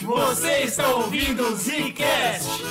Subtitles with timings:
[0.00, 2.62] Você está ouvindo o Zcast.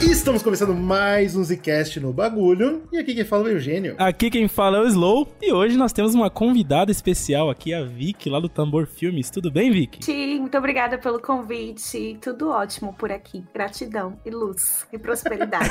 [0.00, 2.84] Estamos começando mais um Zcast no bagulho.
[2.90, 3.94] E aqui quem fala é o Eugênio.
[3.98, 5.28] Aqui quem fala é o Slow.
[5.42, 9.28] E hoje nós temos uma convidada especial aqui, a Vicky, lá do Tambor Filmes.
[9.28, 10.02] Tudo bem, Vicky?
[10.02, 12.16] Sim, muito obrigada pelo convite.
[12.22, 13.44] Tudo ótimo por aqui.
[13.52, 15.68] Gratidão e luz e prosperidade.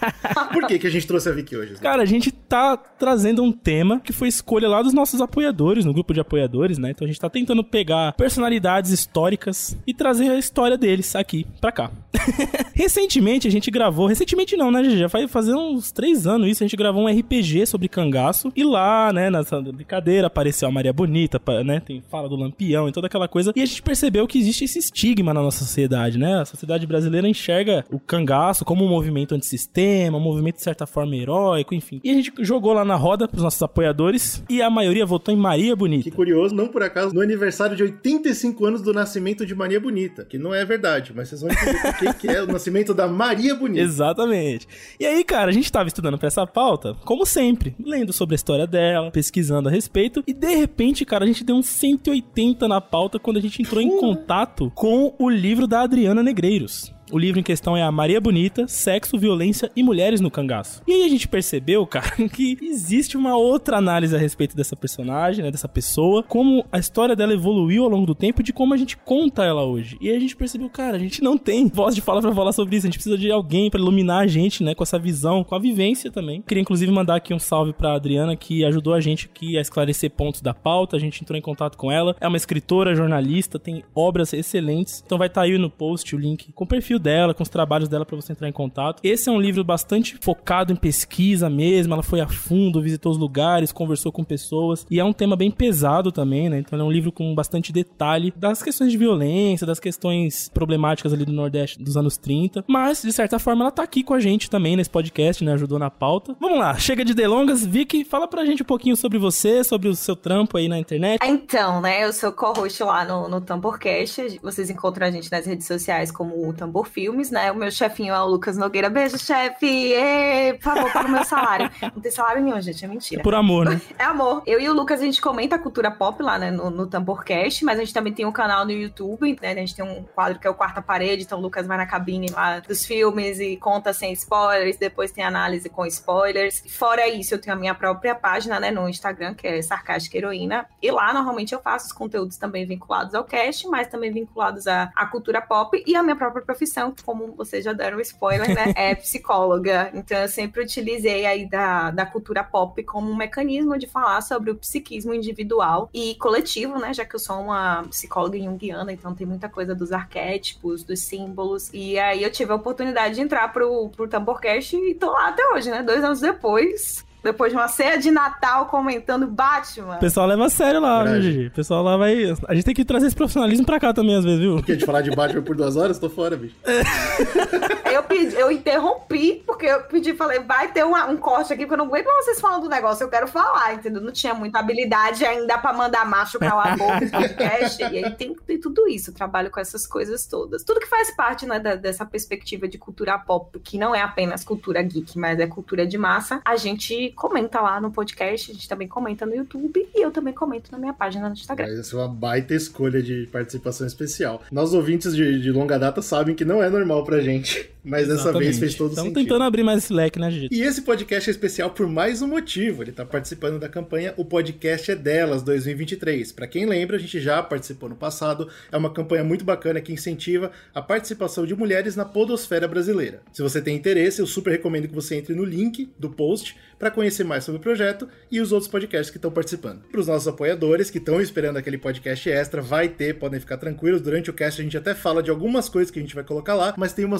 [0.52, 1.72] Por que, que a gente trouxe a Vicky hoje?
[1.72, 1.82] Slow?
[1.82, 5.92] Cara, a gente tá trazendo um tema que foi escolha lá dos nossos apoiadores, no
[5.94, 6.90] grupo de apoiadores, né?
[6.90, 11.70] Então a gente tá tentando pegar personalidades históricas e trazer a história deles aqui pra
[11.70, 11.92] cá.
[12.74, 16.66] recentemente a gente gravou, recentemente não, né, Já faz fazer uns três anos isso, a
[16.66, 21.40] gente gravou um RPG sobre cangaço e lá, né, nessa brincadeira apareceu a Maria Bonita,
[21.64, 23.52] né, tem fala do Lampião e toda aquela coisa.
[23.54, 26.40] E a gente percebeu que existe esse estigma na nossa sociedade, né?
[26.40, 31.14] A sociedade brasileira enxerga o cangaço como um movimento antissistema, um movimento de certa forma
[31.14, 32.00] heróico, enfim.
[32.02, 35.36] E a gente jogou lá na roda pros nossos apoiadores e a maioria votou em
[35.36, 36.04] Maria Bonita.
[36.04, 40.24] Que curioso, não por acaso, no aniversário de 85 anos do nascimento de Maria Bonita.
[40.24, 43.06] Que não é verdade, mas vocês vão entender por que, que é o nascimento da
[43.06, 43.80] Maria Bonita.
[43.80, 44.66] Exatamente.
[44.98, 48.36] E aí, cara, a gente tava estudando pra essa pauta, como sempre, lendo sobre a
[48.36, 52.80] história dela, pesquisando a respeito, e de repente, cara, a gente deu um 180 na
[52.80, 56.92] pauta quando a gente entrou em contato com o livro da Adriana Negreiros.
[57.12, 60.80] O livro em questão é a Maria Bonita, Sexo, Violência e Mulheres no Cangaço.
[60.86, 65.44] E aí a gente percebeu, cara, que existe uma outra análise a respeito dessa personagem,
[65.44, 68.74] né, dessa pessoa, como a história dela evoluiu ao longo do tempo e de como
[68.74, 69.98] a gente conta ela hoje.
[70.00, 72.52] E aí a gente percebeu, cara, a gente não tem voz de fala pra falar
[72.52, 75.42] sobre isso, a gente precisa de alguém pra iluminar a gente, né, com essa visão,
[75.42, 76.42] com a vivência também.
[76.42, 80.10] Queria inclusive mandar aqui um salve pra Adriana que ajudou a gente aqui a esclarecer
[80.12, 82.14] pontos da pauta, a gente entrou em contato com ela.
[82.20, 85.02] É uma escritora, jornalista, tem obras excelentes.
[85.04, 87.88] Então vai estar aí no post o link com o perfil dela, com os trabalhos
[87.88, 89.00] dela pra você entrar em contato.
[89.02, 93.18] Esse é um livro bastante focado em pesquisa mesmo, ela foi a fundo, visitou os
[93.18, 96.58] lugares, conversou com pessoas e é um tema bem pesado também, né?
[96.58, 101.24] Então é um livro com bastante detalhe das questões de violência, das questões problemáticas ali
[101.24, 104.50] do Nordeste dos anos 30, mas de certa forma ela tá aqui com a gente
[104.50, 105.52] também nesse podcast, né?
[105.54, 106.36] Ajudou na pauta.
[106.40, 109.94] Vamos lá, chega de delongas, Vicky, fala pra gente um pouquinho sobre você, sobre o
[109.94, 111.20] seu trampo aí na internet.
[111.24, 114.38] Então, né, eu sou co-host lá no, no Tamborcast.
[114.42, 117.50] Vocês encontram a gente nas redes sociais como o Tambor Filmes, né?
[117.52, 118.90] O meu chefinho é o Lucas Nogueira.
[118.90, 119.92] Beijo, chefe!
[119.92, 121.70] Ê, Por favor, paga o meu salário.
[121.94, 123.22] Não tem salário nenhum, gente, é mentira.
[123.22, 123.80] Por amor, né?
[123.98, 124.42] É amor.
[124.46, 127.64] Eu e o Lucas, a gente comenta a cultura pop lá, né, no, no Tamborcast,
[127.64, 129.52] mas a gente também tem um canal no YouTube, né?
[129.52, 131.86] A gente tem um quadro que é o Quarta Parede, então o Lucas vai na
[131.86, 136.62] cabine lá dos filmes e conta sem spoilers, depois tem análise com spoilers.
[136.68, 140.66] Fora isso, eu tenho a minha própria página, né, no Instagram, que é Sarcástica Heroína,
[140.82, 144.90] e lá normalmente eu faço os conteúdos também vinculados ao cast, mas também vinculados à,
[144.96, 148.72] à cultura pop e à minha própria profissão, que, como vocês já deram spoiler, né,
[148.76, 149.90] é psicóloga.
[149.94, 154.50] Então eu sempre utilizei aí da, da cultura pop como um mecanismo de falar sobre
[154.50, 156.94] o psiquismo individual e coletivo, né?
[156.94, 161.70] Já que eu sou uma psicóloga junguiana, então tem muita coisa dos arquétipos, dos símbolos.
[161.72, 165.46] E aí eu tive a oportunidade de entrar pro, pro Tamborcast e tô lá até
[165.52, 165.82] hoje, né?
[165.82, 167.04] Dois anos depois.
[167.22, 169.96] Depois de uma ceia de Natal comentando Batman.
[169.96, 171.32] O pessoal leva a sério lá, viu, Coragem.
[171.32, 171.46] Gigi?
[171.48, 172.34] O pessoal lá vai.
[172.48, 174.56] A gente tem que trazer esse profissionalismo pra cá também, às vezes, viu?
[174.56, 176.54] Porque de falar de Batman por duas horas, tô fora, bicho.
[177.90, 181.74] Eu, pedi, eu interrompi, porque eu pedi, falei, vai ter uma- um corte aqui, porque
[181.74, 184.00] eu não aguento vocês falando do negócio, eu quero falar, entendeu?
[184.00, 187.82] Não tinha muita habilidade ainda pra mandar macho calar a boca no podcast.
[187.82, 190.62] e aí tem, tem tudo isso, eu trabalho com essas coisas todas.
[190.62, 194.44] Tudo que faz parte né, da- dessa perspectiva de cultura pop, que não é apenas
[194.44, 198.68] cultura geek, mas é cultura de massa, a gente comenta lá no podcast, a gente
[198.68, 201.66] também comenta no YouTube e eu também comento na minha página no Instagram.
[201.66, 204.42] Essa é uma baita escolha de participação especial.
[204.50, 207.70] Nós ouvintes de, de longa data sabem que não é normal pra gente.
[207.84, 209.24] Mas dessa vez fez todo Estamos sentido.
[209.28, 210.48] tentando abrir mais esse leque, né, Gigi?
[210.50, 212.82] E esse podcast é especial por mais um motivo.
[212.82, 216.32] Ele tá participando da campanha O Podcast é Delas 2023.
[216.32, 218.48] Pra quem lembra, a gente já participou no passado.
[218.70, 223.22] É uma campanha muito bacana que incentiva a participação de mulheres na podosfera brasileira.
[223.32, 226.90] Se você tem interesse, eu super recomendo que você entre no link do post para
[226.90, 229.82] conhecer mais sobre o projeto e os outros podcasts que estão participando.
[229.90, 234.00] Para os nossos apoiadores que estão esperando aquele podcast extra, vai ter, podem ficar tranquilos.
[234.00, 236.54] Durante o cast a gente até fala de algumas coisas que a gente vai colocar
[236.54, 237.18] lá, mas tem uma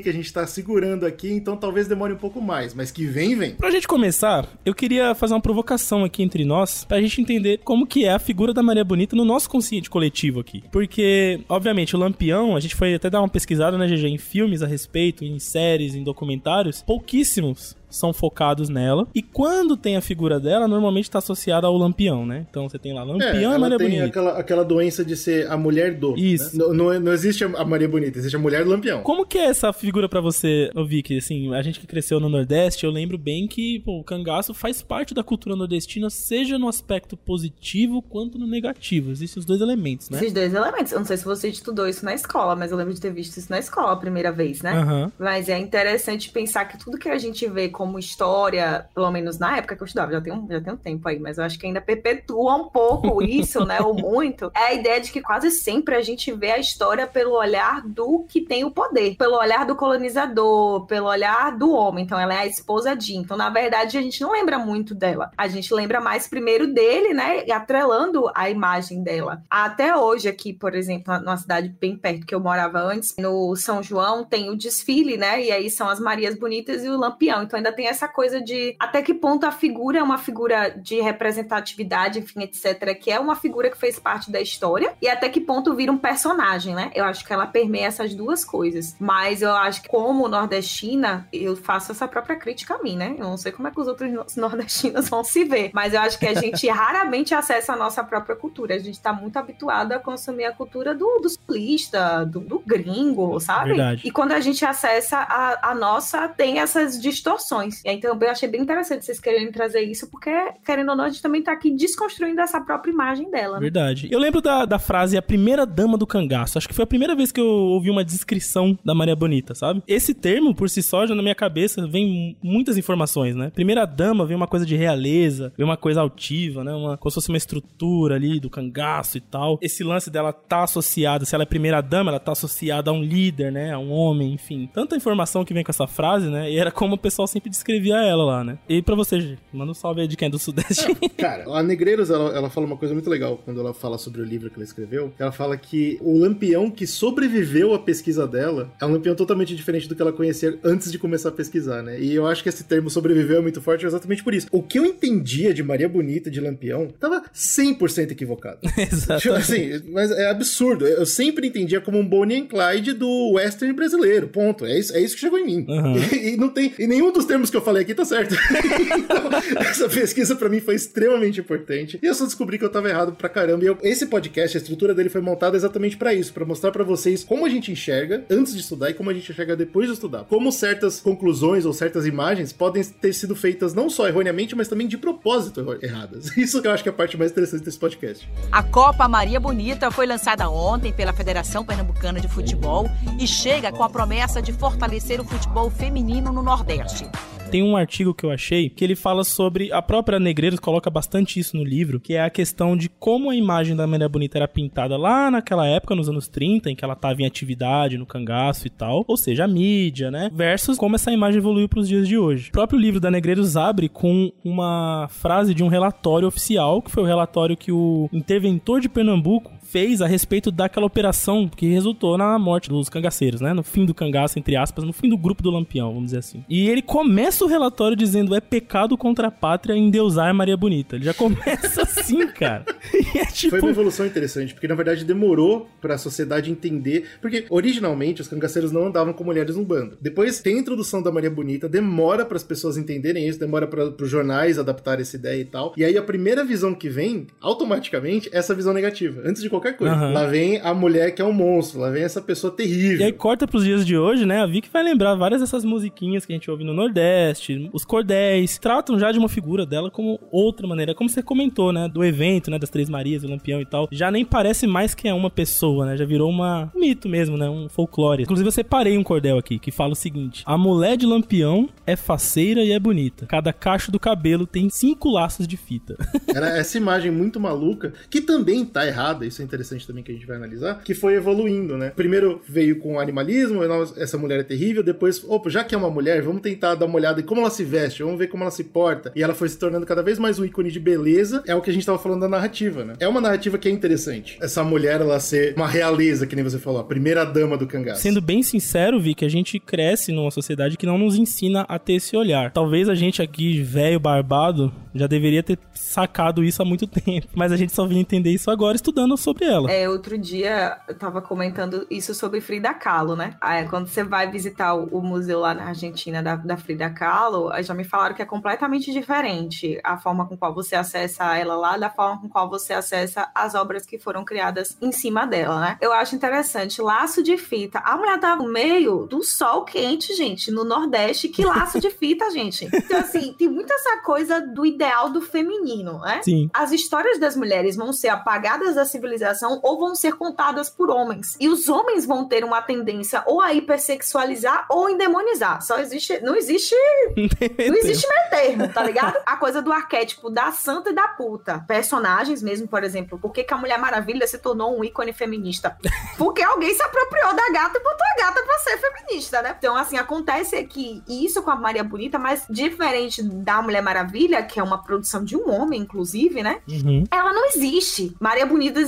[0.00, 3.36] que a gente tá segurando aqui, então talvez demore um pouco mais, mas que vem,
[3.36, 3.54] vem.
[3.54, 7.86] Pra gente começar, eu queria fazer uma provocação aqui entre nós, pra gente entender como
[7.86, 10.62] que é a figura da Maria Bonita no nosso consciente coletivo aqui.
[10.70, 14.62] Porque, obviamente, o Lampião, a gente foi até dar uma pesquisada, né, GG, em filmes
[14.62, 19.06] a respeito, em séries, em documentários, pouquíssimos são focados nela.
[19.14, 22.46] E quando tem a figura dela, normalmente está associada ao Lampião, né?
[22.50, 24.06] Então você tem lá Lampião É, e Maria tem Bonita.
[24.06, 26.16] aquela, aquela doença de ser a mulher do.
[26.16, 26.56] Isso.
[26.56, 26.64] né?
[26.64, 29.02] Não, não, não existe a Maria Bonita, existe a mulher do Lampião.
[29.02, 31.18] Como que é essa figura pra você, Vicky?
[31.18, 34.82] Assim, a gente que cresceu no Nordeste, eu lembro bem que pô, o cangaço faz
[34.82, 39.10] parte da cultura nordestina, seja no aspecto positivo quanto no negativo.
[39.10, 40.18] Existem os dois elementos, né?
[40.18, 40.92] Esses dois elementos.
[40.92, 43.36] Eu não sei se você estudou isso na escola, mas eu lembro de ter visto
[43.36, 44.72] isso na escola a primeira vez, né?
[44.72, 45.12] Aham.
[45.18, 49.58] Mas é interessante pensar que tudo que a gente vê como história, pelo menos na
[49.58, 51.56] época que eu estudava, já tem um, já tem um tempo aí, mas eu acho
[51.56, 53.80] que ainda perpetua um pouco isso, né?
[53.80, 57.36] Ou muito, é a ideia de que quase sempre a gente vê a história pelo
[57.36, 62.04] olhar do que tem o poder, pelo olhar do colonizador, pelo olhar do homem.
[62.04, 63.14] Então ela é a esposa de.
[63.14, 65.30] Então, na verdade, a gente não lembra muito dela.
[65.38, 67.44] A gente lembra mais primeiro dele, né?
[67.52, 69.44] Atrelando a imagem dela.
[69.48, 73.84] Até hoje, aqui, por exemplo, numa cidade bem perto que eu morava antes, no São
[73.84, 75.44] João, tem o desfile, né?
[75.44, 77.44] E aí são as Marias Bonitas e o Lampião.
[77.44, 81.00] Então ainda tem essa coisa de até que ponto a figura é uma figura de
[81.00, 85.40] representatividade, enfim, etc., que é uma figura que fez parte da história, e até que
[85.40, 86.90] ponto vira um personagem, né?
[86.94, 88.96] Eu acho que ela permeia essas duas coisas.
[88.98, 93.14] Mas eu acho que, como nordestina, eu faço essa própria crítica a mim, né?
[93.18, 96.00] Eu não sei como é que os outros no- nordestinos vão se ver, mas eu
[96.00, 98.74] acho que a gente raramente acessa a nossa própria cultura.
[98.74, 103.38] A gente tá muito habituado a consumir a cultura do, do sulista, do, do gringo,
[103.40, 103.70] sabe?
[103.70, 104.02] Verdade.
[104.04, 107.38] E quando a gente acessa a, a nossa, tem essas distorções.
[107.84, 110.30] E aí, então eu achei bem interessante vocês quererem trazer isso, porque,
[110.64, 113.62] querendo ou não, a gente também tá aqui desconstruindo essa própria imagem dela, né?
[113.62, 114.08] Verdade.
[114.10, 116.58] Eu lembro da, da frase a primeira dama do cangaço.
[116.58, 119.82] Acho que foi a primeira vez que eu ouvi uma descrição da Maria Bonita, sabe?
[119.86, 123.50] Esse termo, por si só, já na minha cabeça vem muitas informações, né?
[123.54, 126.72] Primeira dama vem uma coisa de realeza, vem uma coisa altiva, né?
[126.72, 129.58] Uma, como se fosse uma estrutura ali do cangaço e tal.
[129.60, 133.02] Esse lance dela tá associada, se ela é primeira dama, ela tá associada a um
[133.02, 133.72] líder, né?
[133.72, 134.68] A um homem, enfim.
[134.72, 136.50] Tanta informação que vem com essa frase, né?
[136.50, 138.58] E era como o pessoal sempre descrevia ela lá, né?
[138.68, 140.86] E pra você, manda um salve aí de quem é do Sudeste.
[141.16, 144.24] Cara, a Negreiros, ela, ela fala uma coisa muito legal quando ela fala sobre o
[144.24, 145.12] livro que ela escreveu.
[145.18, 149.88] Ela fala que o lampião que sobreviveu à pesquisa dela é um lampião totalmente diferente
[149.88, 152.00] do que ela conhecia antes de começar a pesquisar, né?
[152.00, 154.46] E eu acho que esse termo sobreviveu é muito forte exatamente por isso.
[154.50, 158.58] O que eu entendia de Maria Bonita de Lampião tava 100% equivocado.
[158.76, 159.20] Exato.
[159.20, 160.86] Tipo assim, mas é absurdo.
[160.86, 164.28] Eu sempre entendia como um Bonnie and Clyde do western brasileiro.
[164.28, 164.64] Ponto.
[164.64, 165.66] É isso, é isso que chegou em mim.
[165.68, 165.98] Uhum.
[166.08, 166.72] E, e não tem.
[166.78, 168.34] E nenhum dos termos que eu falei aqui tá certo.
[168.96, 169.30] então,
[169.60, 171.98] essa pesquisa pra mim foi extremamente importante.
[172.02, 173.64] E eu só descobri que eu tava errado pra caramba.
[173.64, 176.84] E eu- esse podcast, a estrutura dele foi montada exatamente pra isso, pra mostrar pra
[176.84, 179.94] vocês como a gente enxerga antes de estudar e como a gente enxerga depois de
[179.94, 180.24] estudar.
[180.24, 184.86] Como certas conclusões ou certas imagens podem ter sido feitas não só erroneamente, mas também
[184.86, 186.34] de propósito erradas.
[186.36, 188.28] Isso que eu acho que é a parte mais interessante desse podcast.
[188.50, 192.86] A Copa Maria Bonita foi lançada ontem pela Federação Pernambucana de Futebol
[193.20, 197.06] e chega com a promessa de fortalecer o futebol feminino no Nordeste.
[197.50, 199.72] Tem um artigo que eu achei que ele fala sobre.
[199.72, 203.36] A própria Negreiros coloca bastante isso no livro, que é a questão de como a
[203.36, 206.92] imagem da Maria Bonita era pintada lá naquela época, nos anos 30, em que ela
[206.92, 209.02] estava em atividade no cangaço e tal.
[209.08, 210.30] Ou seja, a mídia, né?
[210.32, 212.50] Versus como essa imagem evoluiu para os dias de hoje.
[212.50, 217.02] O próprio livro da Negreiros abre com uma frase de um relatório oficial, que foi
[217.02, 222.38] o relatório que o interventor de Pernambuco fez a respeito daquela operação que resultou na
[222.38, 223.52] morte dos cangaceiros, né?
[223.52, 226.44] No fim do cangaço, entre aspas, no fim do grupo do Lampião, vamos dizer assim.
[226.48, 230.96] E ele começa o relatório dizendo: é pecado contra a pátria endeusar Maria Bonita.
[230.96, 232.64] Ele já começa assim, cara.
[232.94, 233.50] E é tipo.
[233.50, 237.06] Foi uma evolução interessante, porque na verdade demorou pra sociedade entender.
[237.20, 239.98] Porque originalmente os cangaceiros não andavam com mulheres no bando.
[240.00, 243.94] Depois tem a introdução da Maria Bonita, demora para as pessoas entenderem isso, demora para
[244.00, 245.74] os jornais adaptarem essa ideia e tal.
[245.76, 249.20] E aí a primeira visão que vem, automaticamente, é essa visão negativa.
[249.24, 249.94] Antes de qualquer coisa.
[249.94, 250.12] Aham.
[250.12, 253.00] Lá vem a mulher que é um monstro, lá vem essa pessoa terrível.
[253.00, 254.40] E aí corta pros dias de hoje, né?
[254.42, 258.58] A Vicky vai lembrar várias dessas musiquinhas que a gente ouve no Nordeste, os cordéis,
[258.58, 261.88] tratam já de uma figura dela como outra maneira, como você comentou, né?
[261.88, 262.58] Do evento, né?
[262.58, 263.88] Das Três Marias, do Lampião e tal.
[263.90, 265.96] Já nem parece mais que é uma pessoa, né?
[265.96, 267.48] Já virou uma um mito mesmo, né?
[267.48, 268.22] Um folclore.
[268.22, 271.96] Inclusive eu separei um cordel aqui que fala o seguinte: A mulher de Lampião é
[271.96, 273.26] faceira e é bonita.
[273.26, 275.96] Cada cacho do cabelo tem cinco laços de fita.
[276.34, 280.14] Era essa imagem muito maluca, que também tá errada, isso é interessante também que a
[280.14, 281.92] gente vai analisar, que foi evoluindo, né?
[281.94, 285.78] Primeiro veio com o animalismo, "Nossa, essa mulher é terrível, depois, opa, já que é
[285.78, 288.42] uma mulher, vamos tentar dar uma olhada em como ela se veste, vamos ver como
[288.44, 289.12] ela se porta.
[289.14, 291.70] E ela foi se tornando cada vez mais um ícone de beleza, é o que
[291.70, 292.94] a gente tava falando da narrativa, né?
[293.00, 294.38] É uma narrativa que é interessante.
[294.40, 298.02] Essa mulher, ela ser uma realeza, que nem você falou, a primeira dama do cangaço.
[298.02, 301.78] Sendo bem sincero, Vi, que a gente cresce numa sociedade que não nos ensina a
[301.78, 302.52] ter esse olhar.
[302.52, 307.28] Talvez a gente aqui, velho, barbado, Já deveria ter sacado isso há muito tempo.
[307.34, 309.70] Mas a gente só vinha entender isso agora estudando sobre ela.
[309.70, 313.36] É, outro dia eu tava comentando isso sobre Frida Kahlo, né?
[313.40, 317.50] Aí, quando você vai visitar o, o museu lá na Argentina da, da Frida Kahlo,
[317.62, 321.76] já me falaram que é completamente diferente a forma com qual você acessa ela lá
[321.76, 325.78] da forma com qual você acessa as obras que foram criadas em cima dela, né?
[325.80, 326.82] Eu acho interessante.
[326.82, 327.78] Laço de fita.
[327.80, 331.28] A mulher tá no meio do sol quente, gente, no Nordeste.
[331.28, 332.68] Que laço de fita, gente.
[332.72, 336.20] Então, assim, tem muita essa coisa do ideal do feminino, né?
[336.22, 336.50] Sim.
[336.52, 339.27] As histórias das mulheres vão ser apagadas da civilização
[339.62, 341.36] ou vão ser contadas por homens.
[341.40, 345.62] E os homens vão ter uma tendência ou a hipersexualizar ou endemonizar.
[345.62, 346.20] Só existe.
[346.20, 346.74] Não existe.
[347.16, 349.16] não existe meio termo, tá ligado?
[349.24, 351.64] A coisa do arquétipo da santa e da puta.
[351.66, 353.18] Personagens mesmo, por exemplo.
[353.18, 355.76] Por que, que a Mulher Maravilha se tornou um ícone feminista?
[356.16, 359.54] Porque alguém se apropriou da gata e botou a gata pra ser feminista, né?
[359.58, 364.58] Então, assim, acontece aqui isso com a Maria Bonita, mas diferente da Mulher Maravilha, que
[364.60, 366.60] é uma produção de um homem, inclusive, né?
[366.68, 367.04] Uhum.
[367.10, 368.16] Ela não existe.
[368.20, 368.80] Maria Bonita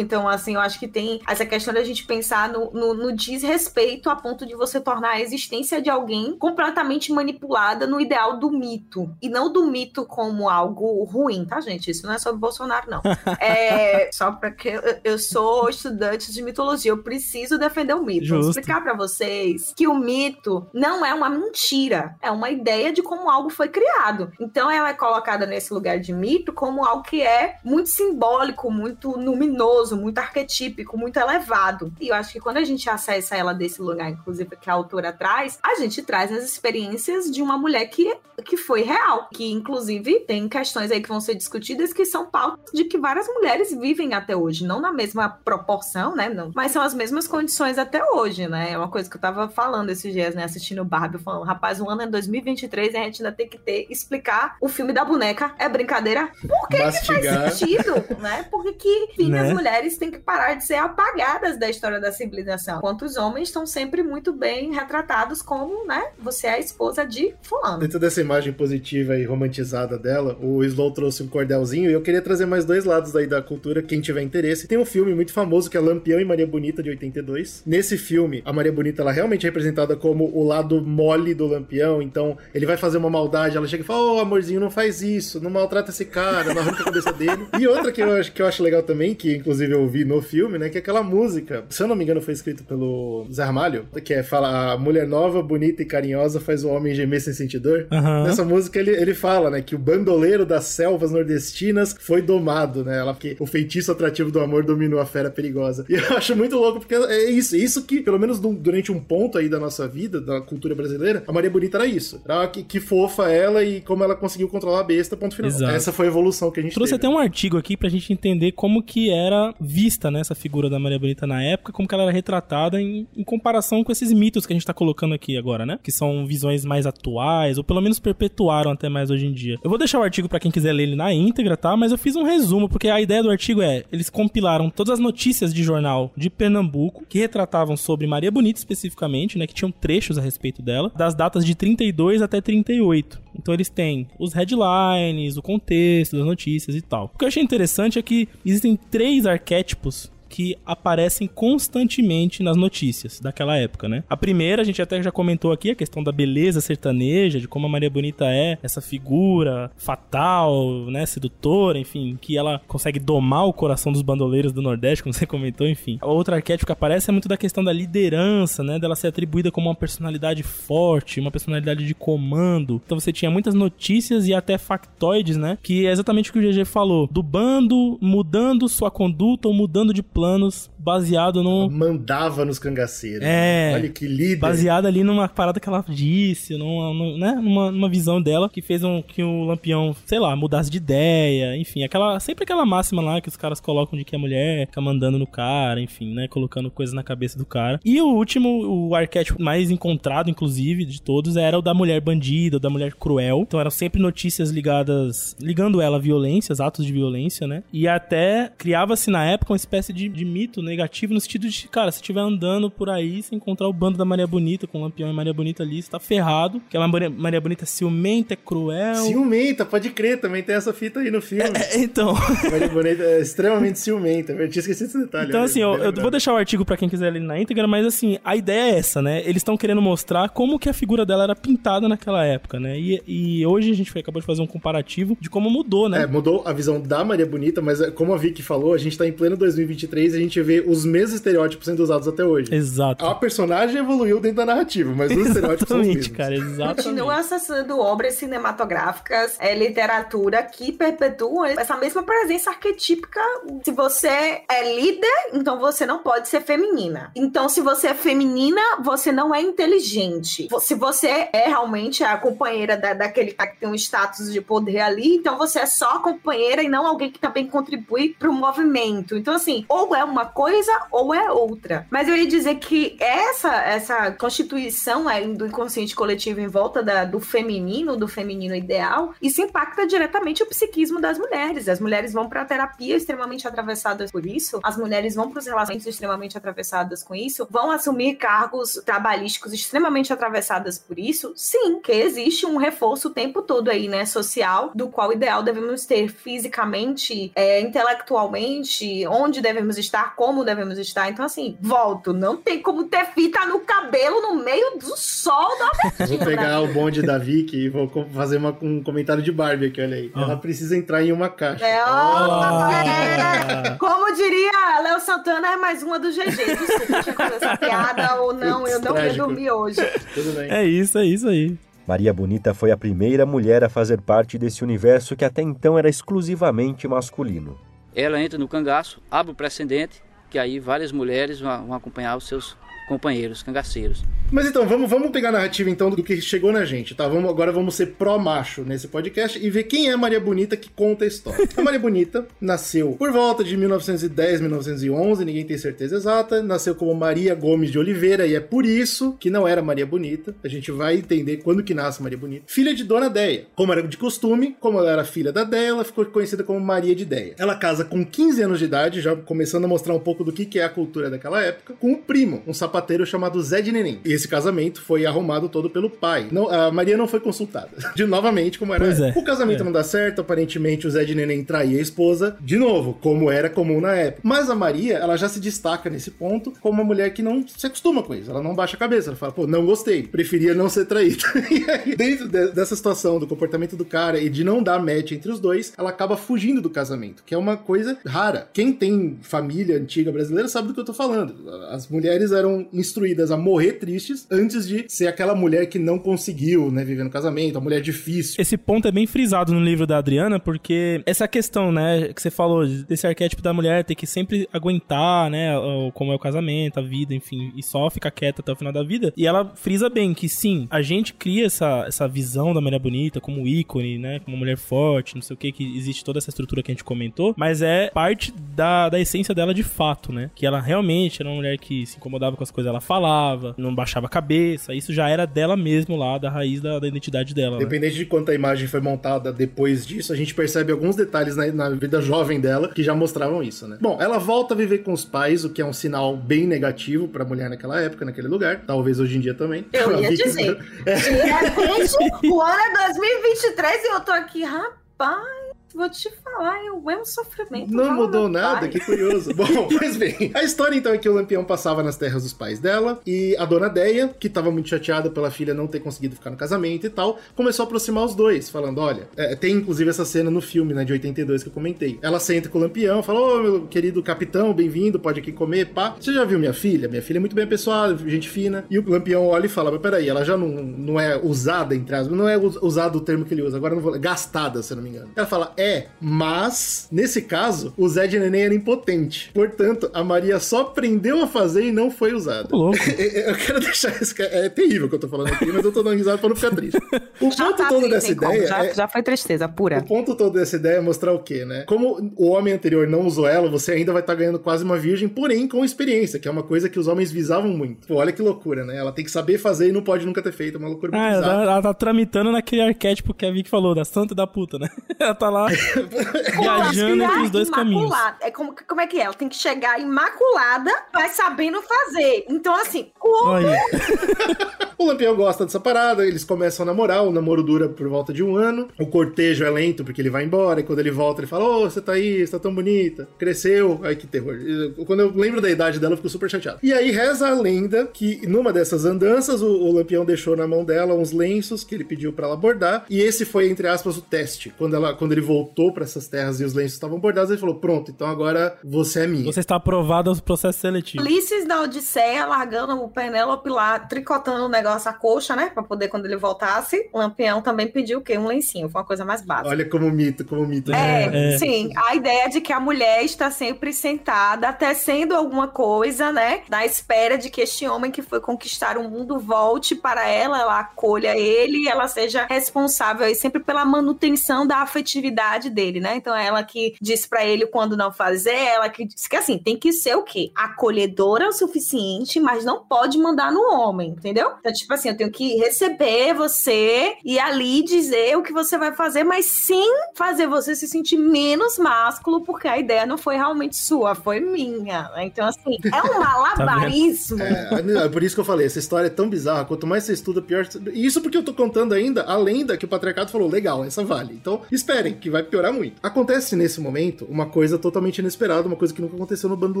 [0.00, 4.10] Então, assim, eu acho que tem essa questão da gente pensar no, no, no desrespeito
[4.10, 9.10] a ponto de você tornar a existência de alguém completamente manipulada no ideal do mito.
[9.22, 11.90] E não do mito como algo ruim, tá, gente?
[11.90, 13.00] Isso não é sobre Bolsonaro, não.
[13.40, 16.90] é só porque eu, eu sou estudante de mitologia.
[16.90, 18.28] Eu preciso defender o mito.
[18.28, 18.60] Vou Justo.
[18.60, 22.16] explicar pra vocês que o mito não é uma mentira.
[22.20, 24.32] É uma ideia de como algo foi criado.
[24.40, 29.10] Então, ela é colocada nesse lugar de mito como algo que é muito simbólico, muito
[29.10, 31.92] luminoso, muito arquetípico, muito elevado.
[32.00, 35.12] E eu acho que quando a gente acessa ela desse lugar, inclusive que a autora
[35.12, 39.28] traz, a gente traz as experiências de uma mulher que, que foi real.
[39.32, 43.26] Que, inclusive, tem questões aí que vão ser discutidas que são pautas de que várias
[43.28, 44.66] mulheres vivem até hoje.
[44.66, 46.28] Não na mesma proporção, né?
[46.28, 48.72] Não, mas são as mesmas condições até hoje, né?
[48.72, 50.44] É uma coisa que eu tava falando esses dias, né?
[50.44, 53.58] Assistindo o Barbie, falando, rapaz, o ano é 2023 e a gente ainda tem que
[53.58, 55.54] ter, explicar o filme da boneca.
[55.58, 56.30] É brincadeira?
[56.46, 58.46] Por que, que faz sentido, né?
[58.50, 59.54] Porque que, enfim, Né?
[59.60, 62.78] Mulheres têm que parar de ser apagadas da história da civilização.
[62.78, 66.02] Enquanto os homens estão sempre muito bem retratados como, né?
[66.18, 67.78] Você é a esposa de fulano.
[67.78, 72.22] Dentro dessa imagem positiva e romantizada dela, o Slow trouxe um cordelzinho e eu queria
[72.22, 74.66] trazer mais dois lados aí da cultura, quem tiver interesse.
[74.66, 77.62] Tem um filme muito famoso que é Lampião e Maria Bonita, de 82.
[77.66, 82.00] Nesse filme, a Maria Bonita, ela realmente é representada como o lado mole do Lampião,
[82.00, 85.38] então ele vai fazer uma maldade, ela chega e fala, ô amorzinho, não faz isso,
[85.38, 87.46] não maltrata esse cara, não arranca a cabeça dele.
[87.58, 90.20] E outra que eu, acho, que eu acho legal também, que inclusive eu ouvi no
[90.22, 93.44] filme, né, que é aquela música, se eu não me engano foi escrito pelo Zé
[93.44, 97.32] Ramalho, que é, fala, a mulher nova, bonita e carinhosa faz o homem gemer sem
[97.32, 97.86] sentir dor.
[97.90, 98.24] Aham.
[98.24, 102.98] Nessa música ele, ele fala, né, que o bandoleiro das selvas nordestinas foi domado, né,
[102.98, 105.84] ela, que o feitiço atrativo do amor dominou a fera perigosa.
[105.88, 109.00] E eu acho muito louco, porque é isso, isso que, pelo menos du- durante um
[109.00, 112.20] ponto aí da nossa vida, da cultura brasileira, a Maria Bonita era isso.
[112.24, 115.50] Era que, que fofa ela e como ela conseguiu controlar a besta, ponto final.
[115.50, 115.72] Exato.
[115.74, 117.06] Essa foi a evolução que a gente Trouxe teve.
[117.06, 119.29] até um artigo aqui pra gente entender como que era
[119.60, 123.06] vista né, essa figura da Maria Bonita na época, como que ela era retratada em,
[123.16, 125.78] em comparação com esses mitos que a gente tá colocando aqui agora, né?
[125.82, 129.58] Que são visões mais atuais, ou pelo menos perpetuaram até mais hoje em dia.
[129.62, 131.76] Eu vou deixar o artigo pra quem quiser ler ele na íntegra, tá?
[131.76, 135.00] Mas eu fiz um resumo, porque a ideia do artigo é, eles compilaram todas as
[135.00, 139.46] notícias de jornal de Pernambuco, que retratavam sobre Maria Bonita especificamente, né?
[139.46, 143.20] Que tinham trechos a respeito dela, das datas de 32 até 38.
[143.34, 147.10] Então eles têm os headlines, o contexto das notícias e tal.
[147.14, 153.20] O que eu achei interessante é que existem três arquétipos que aparecem constantemente nas notícias
[153.20, 154.04] daquela época, né?
[154.08, 157.66] A primeira, a gente até já comentou aqui, a questão da beleza sertaneja, de como
[157.66, 163.52] a Maria Bonita é essa figura fatal, né, sedutora, enfim, que ela consegue domar o
[163.52, 165.98] coração dos bandoleiros do Nordeste, como você comentou, enfim.
[166.00, 169.50] A outra arquétipo que aparece é muito da questão da liderança, né, dela ser atribuída
[169.50, 172.80] como uma personalidade forte, uma personalidade de comando.
[172.86, 176.42] Então você tinha muitas notícias e até factoides, né, que é exatamente o que o
[176.42, 182.58] GG falou, do bando mudando sua conduta ou mudando de planos baseado no Mandava nos
[182.58, 183.22] cangaceiros.
[183.22, 183.72] É.
[183.74, 184.36] Olha que líder.
[184.36, 188.62] baseado ali numa parada que ela disse, numa, numa, né, numa, numa visão dela que
[188.62, 193.02] fez um, que o Lampião, sei lá, mudasse de ideia, enfim, aquela sempre aquela máxima
[193.02, 196.28] lá que os caras colocam de que a mulher fica mandando no cara, enfim, né,
[196.28, 197.80] colocando coisas na cabeça do cara.
[197.84, 202.56] E o último, o arquétipo mais encontrado, inclusive, de todos, era o da mulher bandida,
[202.56, 203.40] o da mulher cruel.
[203.42, 207.62] Então eram sempre notícias ligadas, ligando ela a violências, atos de violência, né?
[207.72, 211.90] E até criava-se na época uma espécie de, de mito negativo no sentido de, cara,
[211.90, 215.10] se estiver andando por aí, se encontrar o bando da Maria Bonita, com o Lampião
[215.10, 216.62] e Maria Bonita ali, você tá ferrado.
[216.70, 218.94] Que a Maria, Maria Bonita é ciumenta, é cruel.
[218.96, 221.50] Ciumenta, pode crer, também tem essa fita aí no filme.
[221.54, 222.14] É, então.
[222.50, 225.28] Maria Bonita é extremamente ciumenta, eu tinha esquecido esse detalhe.
[225.28, 227.84] Então, assim, eu, eu vou deixar o artigo para quem quiser ler na íntegra, mas
[227.84, 229.20] assim, a ideia é essa, né?
[229.20, 232.78] Eles estão querendo mostrar como que a figura dela era pintada naquela época, né?
[232.78, 236.02] E, e hoje a gente acabou de fazer um comparativo de como mudou, né?
[236.02, 238.96] É, mudou a visão da Maria Bonita, mas é, como a Vicky falou, a gente
[238.96, 242.54] tá em pleno 2023 e a gente vê os mesmos estereótipos sendo usados até hoje.
[242.54, 243.04] Exato.
[243.04, 246.08] A personagem evoluiu dentro da narrativa, mas os estereótipos são os mesmos.
[246.08, 246.82] cara, exatamente.
[246.82, 253.20] Continua acessando obras cinematográficas, é, literatura que perpetuam essa mesma presença arquetípica.
[253.64, 257.10] Se você é líder, então você não pode ser feminina.
[257.14, 260.48] Então, se você é feminina, você não é inteligente.
[260.60, 264.80] Se você é realmente a companheira da, daquele cara que tem um status de poder
[264.80, 268.32] ali, então você é só a companheira e não alguém que também contribui para o
[268.32, 269.16] movimento.
[269.16, 270.49] Então, assim, ou é uma coisa
[270.90, 271.86] ou é outra.
[271.90, 277.04] Mas eu ia dizer que essa, essa constituição aí do inconsciente coletivo em volta da,
[277.04, 281.68] do feminino, do feminino ideal, isso impacta diretamente o psiquismo das mulheres.
[281.68, 285.46] As mulheres vão para a terapia extremamente atravessadas por isso, as mulheres vão para os
[285.46, 291.32] relacionamentos extremamente atravessadas com isso, vão assumir cargos trabalhísticos extremamente atravessadas por isso.
[291.36, 295.86] Sim, que existe um reforço o tempo todo aí, né, social, do qual ideal devemos
[295.86, 301.10] ter fisicamente, é, intelectualmente, onde devemos estar, como devemos estar.
[301.10, 306.06] Então, assim, volto, não tem como ter fita no cabelo no meio do sol da
[306.06, 309.80] Vou pegar o bonde da Vicky e vou fazer uma, um comentário de Barbie aqui,
[309.80, 310.12] olha aí.
[310.14, 311.64] Ela precisa entrar em uma caixa.
[311.64, 316.24] É, ó, é, como diria Léo Santana, é mais uma do GG.
[316.24, 319.80] Desculpa, tinha essa piada ou não, eu não ia dormir hoje.
[320.14, 320.50] Tudo bem.
[320.50, 321.56] É isso, é isso aí.
[321.86, 325.88] Maria Bonita foi a primeira mulher a fazer parte desse universo que até então era
[325.88, 327.58] exclusivamente masculino.
[327.94, 332.56] Ela entra no cangaço, abre o precedente, que aí várias mulheres vão acompanhar os seus
[332.90, 334.02] companheiros, cangaceiros.
[334.32, 337.06] Mas então, vamos, vamos pegar a narrativa então do que chegou na gente, tá?
[337.06, 340.68] Vamos, agora vamos ser pró-macho nesse podcast e ver quem é a Maria Bonita que
[340.68, 341.48] conta a história.
[341.56, 346.42] A Maria Bonita nasceu por volta de 1910, 1911, ninguém tem certeza exata.
[346.42, 350.34] Nasceu como Maria Gomes de Oliveira e é por isso que não era Maria Bonita.
[350.42, 352.44] A gente vai entender quando que nasce Maria Bonita.
[352.48, 353.46] Filha de Dona Deia.
[353.54, 356.96] Como era de costume, como ela era filha da Deia, ela ficou conhecida como Maria
[356.96, 357.34] de Deia.
[357.38, 360.44] Ela casa com 15 anos de idade, já começando a mostrar um pouco do que
[360.44, 364.00] que é a cultura daquela época, com um primo, um sapateiro chamado Zé de Neném.
[364.04, 366.28] E esse casamento foi arrumado todo pelo pai.
[366.30, 367.70] Não, a Maria não foi consultada.
[367.94, 368.86] De novamente, como era.
[368.86, 369.12] É.
[369.16, 369.64] O casamento É.
[369.64, 373.48] não dá certo, aparentemente o Zé de Neném traía a esposa, de novo, como era
[373.50, 374.20] comum na época.
[374.24, 377.66] Mas a Maria, ela já se destaca nesse ponto como uma mulher que não se
[377.66, 378.30] acostuma com isso.
[378.30, 381.22] Ela não baixa a cabeça, ela fala, pô, não gostei, preferia não ser traída.
[381.50, 385.12] e aí, dentro de- dessa situação, do comportamento do cara e de não dar match
[385.12, 388.48] entre os dois, ela acaba fugindo do casamento, que é uma coisa rara.
[388.52, 391.34] Quem tem família antiga brasileira sabe do que eu tô falando.
[391.70, 396.70] As mulheres eram instruídas a morrer tristes antes de ser aquela mulher que não conseguiu,
[396.70, 398.36] né, viver no casamento, a mulher difícil.
[398.38, 402.30] Esse ponto é bem frisado no livro da Adriana, porque essa questão, né, que você
[402.30, 405.52] falou, desse arquétipo da mulher ter que sempre aguentar, né,
[405.94, 408.82] como é o casamento, a vida, enfim, e só ficar quieta até o final da
[408.82, 409.12] vida.
[409.16, 413.20] E ela frisa bem que sim, a gente cria essa, essa visão da mulher bonita
[413.20, 416.62] como ícone, né, como mulher forte, não sei o que, que existe toda essa estrutura
[416.62, 420.46] que a gente comentou, mas é parte da, da essência dela de fato, né, que
[420.46, 424.06] ela realmente era uma mulher que se incomodava com as coisas, ela falava, não baixava
[424.06, 427.56] a cabeça, isso já era dela mesmo lá, da raiz da, da identidade dela.
[427.56, 427.62] né?
[427.62, 431.46] Independente de quanto a imagem foi montada depois disso, a gente percebe alguns detalhes na,
[431.52, 433.78] na vida jovem dela que já mostravam isso, né?
[433.80, 437.08] Bom, ela volta a viver com os pais, o que é um sinal bem negativo
[437.08, 438.62] pra mulher naquela época, naquele lugar.
[438.66, 439.64] Talvez hoje em dia também.
[439.72, 440.56] Eu ia dizer.
[440.84, 445.39] De repente, o ano é 2023 e eu tô aqui, rapaz.
[445.74, 447.70] Vou te falar, é o mesmo sofrimento.
[447.72, 448.68] Não mudou nada, pai.
[448.70, 449.32] que curioso.
[449.34, 449.46] Bom,
[449.78, 453.00] pois bem, a história então é que o Lampião passava nas terras dos pais dela
[453.06, 456.36] e a dona Deia, que tava muito chateada pela filha não ter conseguido ficar no
[456.36, 460.30] casamento e tal, começou a aproximar os dois, falando: olha, é, tem inclusive essa cena
[460.30, 461.98] no filme, né, de 82 que eu comentei.
[462.02, 465.94] Ela senta com o Lampião, fala: ô meu querido capitão, bem-vindo, pode aqui comer, pá.
[466.00, 466.88] Você já viu minha filha?
[466.88, 468.64] Minha filha é muito bem apessoada, gente fina.
[468.70, 471.94] E o Lampião olha e fala: mas peraí, ela já não, não é usada, entre
[471.94, 473.98] aspas, não é us- usado o termo que ele usa, agora eu não vou.
[474.00, 475.10] gastada, se eu não me engano.
[475.14, 479.30] Ela fala: é, mas nesse caso, o Zé de Neném era impotente.
[479.34, 482.48] Portanto, a Maria só aprendeu a fazer e não foi usada.
[482.48, 482.78] Tô louco.
[483.00, 484.14] Eu quero deixar isso.
[484.18, 486.36] É terrível o que eu tô falando aqui, mas eu tô dando risada pra não
[486.36, 486.78] ficar triste.
[487.20, 488.32] O Já ponto tá todo triste, dessa como?
[488.34, 488.46] ideia.
[488.48, 489.78] já, é- já foi tristeza pura.
[489.78, 491.64] o ponto todo dessa ideia é mostrar o quê, né?
[491.66, 495.08] Como o homem anterior não usou ela, você ainda vai estar ganhando quase uma virgem,
[495.08, 497.86] porém com experiência, que é uma coisa que os homens visavam muito.
[497.86, 498.76] Pô, olha que loucura, né?
[498.76, 500.56] Ela tem que saber fazer e não pode nunca ter feito.
[500.56, 503.48] É uma loucura muito Ah, ela, tá- ela tá tramitando naquele arquétipo que a Vicky
[503.50, 504.68] falou, da santa e da puta, né?
[504.98, 505.49] Ela tá lá
[506.40, 507.86] Viajando entre os dois caminhos.
[507.86, 508.16] Imaculada.
[508.20, 509.02] É como, como é que é?
[509.02, 512.24] Ela tem que chegar imaculada, mas sabendo fazer.
[512.28, 513.56] Então, assim, como Olha,
[514.80, 518.22] O Lampião gosta dessa parada, eles começam a namorar, o namoro dura por volta de
[518.22, 518.66] um ano.
[518.78, 521.68] O cortejo é lento porque ele vai embora, e quando ele volta, ele fala: Ô,
[521.68, 523.78] você tá aí, você tá tão bonita, cresceu.
[523.82, 524.36] Ai, que terror.
[524.36, 526.60] E, Quando eu lembro da idade dela, eu fico super chateado.
[526.62, 530.64] E aí reza a lenda que numa dessas andanças, o, o Lampião deixou na mão
[530.64, 534.00] dela uns lenços que ele pediu pra ela bordar, e esse foi, entre aspas, o
[534.00, 534.50] teste.
[534.56, 535.39] Quando, ela, quando ele voltou
[535.74, 539.06] pra essas terras e os lenços estavam bordados, ele falou: Pronto, então agora você é
[539.06, 539.24] minha.
[539.32, 541.02] você está aprovado ao processo seletivo.
[541.02, 545.50] Ulisses da Odisseia largando o Penélope lá, tricotando o negócio, a coxa, né?
[545.52, 546.88] Pra poder quando ele voltasse.
[546.92, 548.16] O Lampião também pediu o quê?
[548.18, 548.68] Um lencinho.
[548.68, 549.48] Foi uma coisa mais básica.
[549.48, 550.72] Olha como mito, como mito.
[550.72, 551.38] É, É.
[551.38, 551.70] sim.
[551.76, 556.42] A ideia de que a mulher está sempre sentada, tecendo alguma coisa, né?
[556.48, 560.60] Na espera de que este homem que foi conquistar o mundo volte para ela, ela
[560.60, 565.96] acolha ele e ela seja responsável aí sempre pela manutenção da afetividade dele, né?
[565.96, 569.38] Então é ela que diz pra ele quando não fazer, ela que diz que assim,
[569.38, 570.30] tem que ser o quê?
[570.34, 574.32] Acolhedora o suficiente, mas não pode mandar no homem, entendeu?
[574.40, 578.72] Então, tipo assim, eu tenho que receber você e ali dizer o que você vai
[578.74, 583.56] fazer, mas sem fazer você se sentir menos másculo, porque a ideia não foi realmente
[583.56, 584.88] sua, foi minha.
[584.90, 585.04] né?
[585.04, 587.22] Então, assim, é um malabarismo.
[587.22, 589.92] É, é por isso que eu falei, essa história é tão bizarra, quanto mais você
[589.92, 590.46] estuda, pior.
[590.72, 593.84] E Isso porque eu tô contando ainda a lenda que o patriarcado falou, legal, essa
[593.84, 594.14] vale.
[594.14, 595.76] Então, esperem, que vai piorar muito.
[595.82, 599.60] Acontece nesse momento uma coisa totalmente inesperada, uma coisa que nunca aconteceu no bando do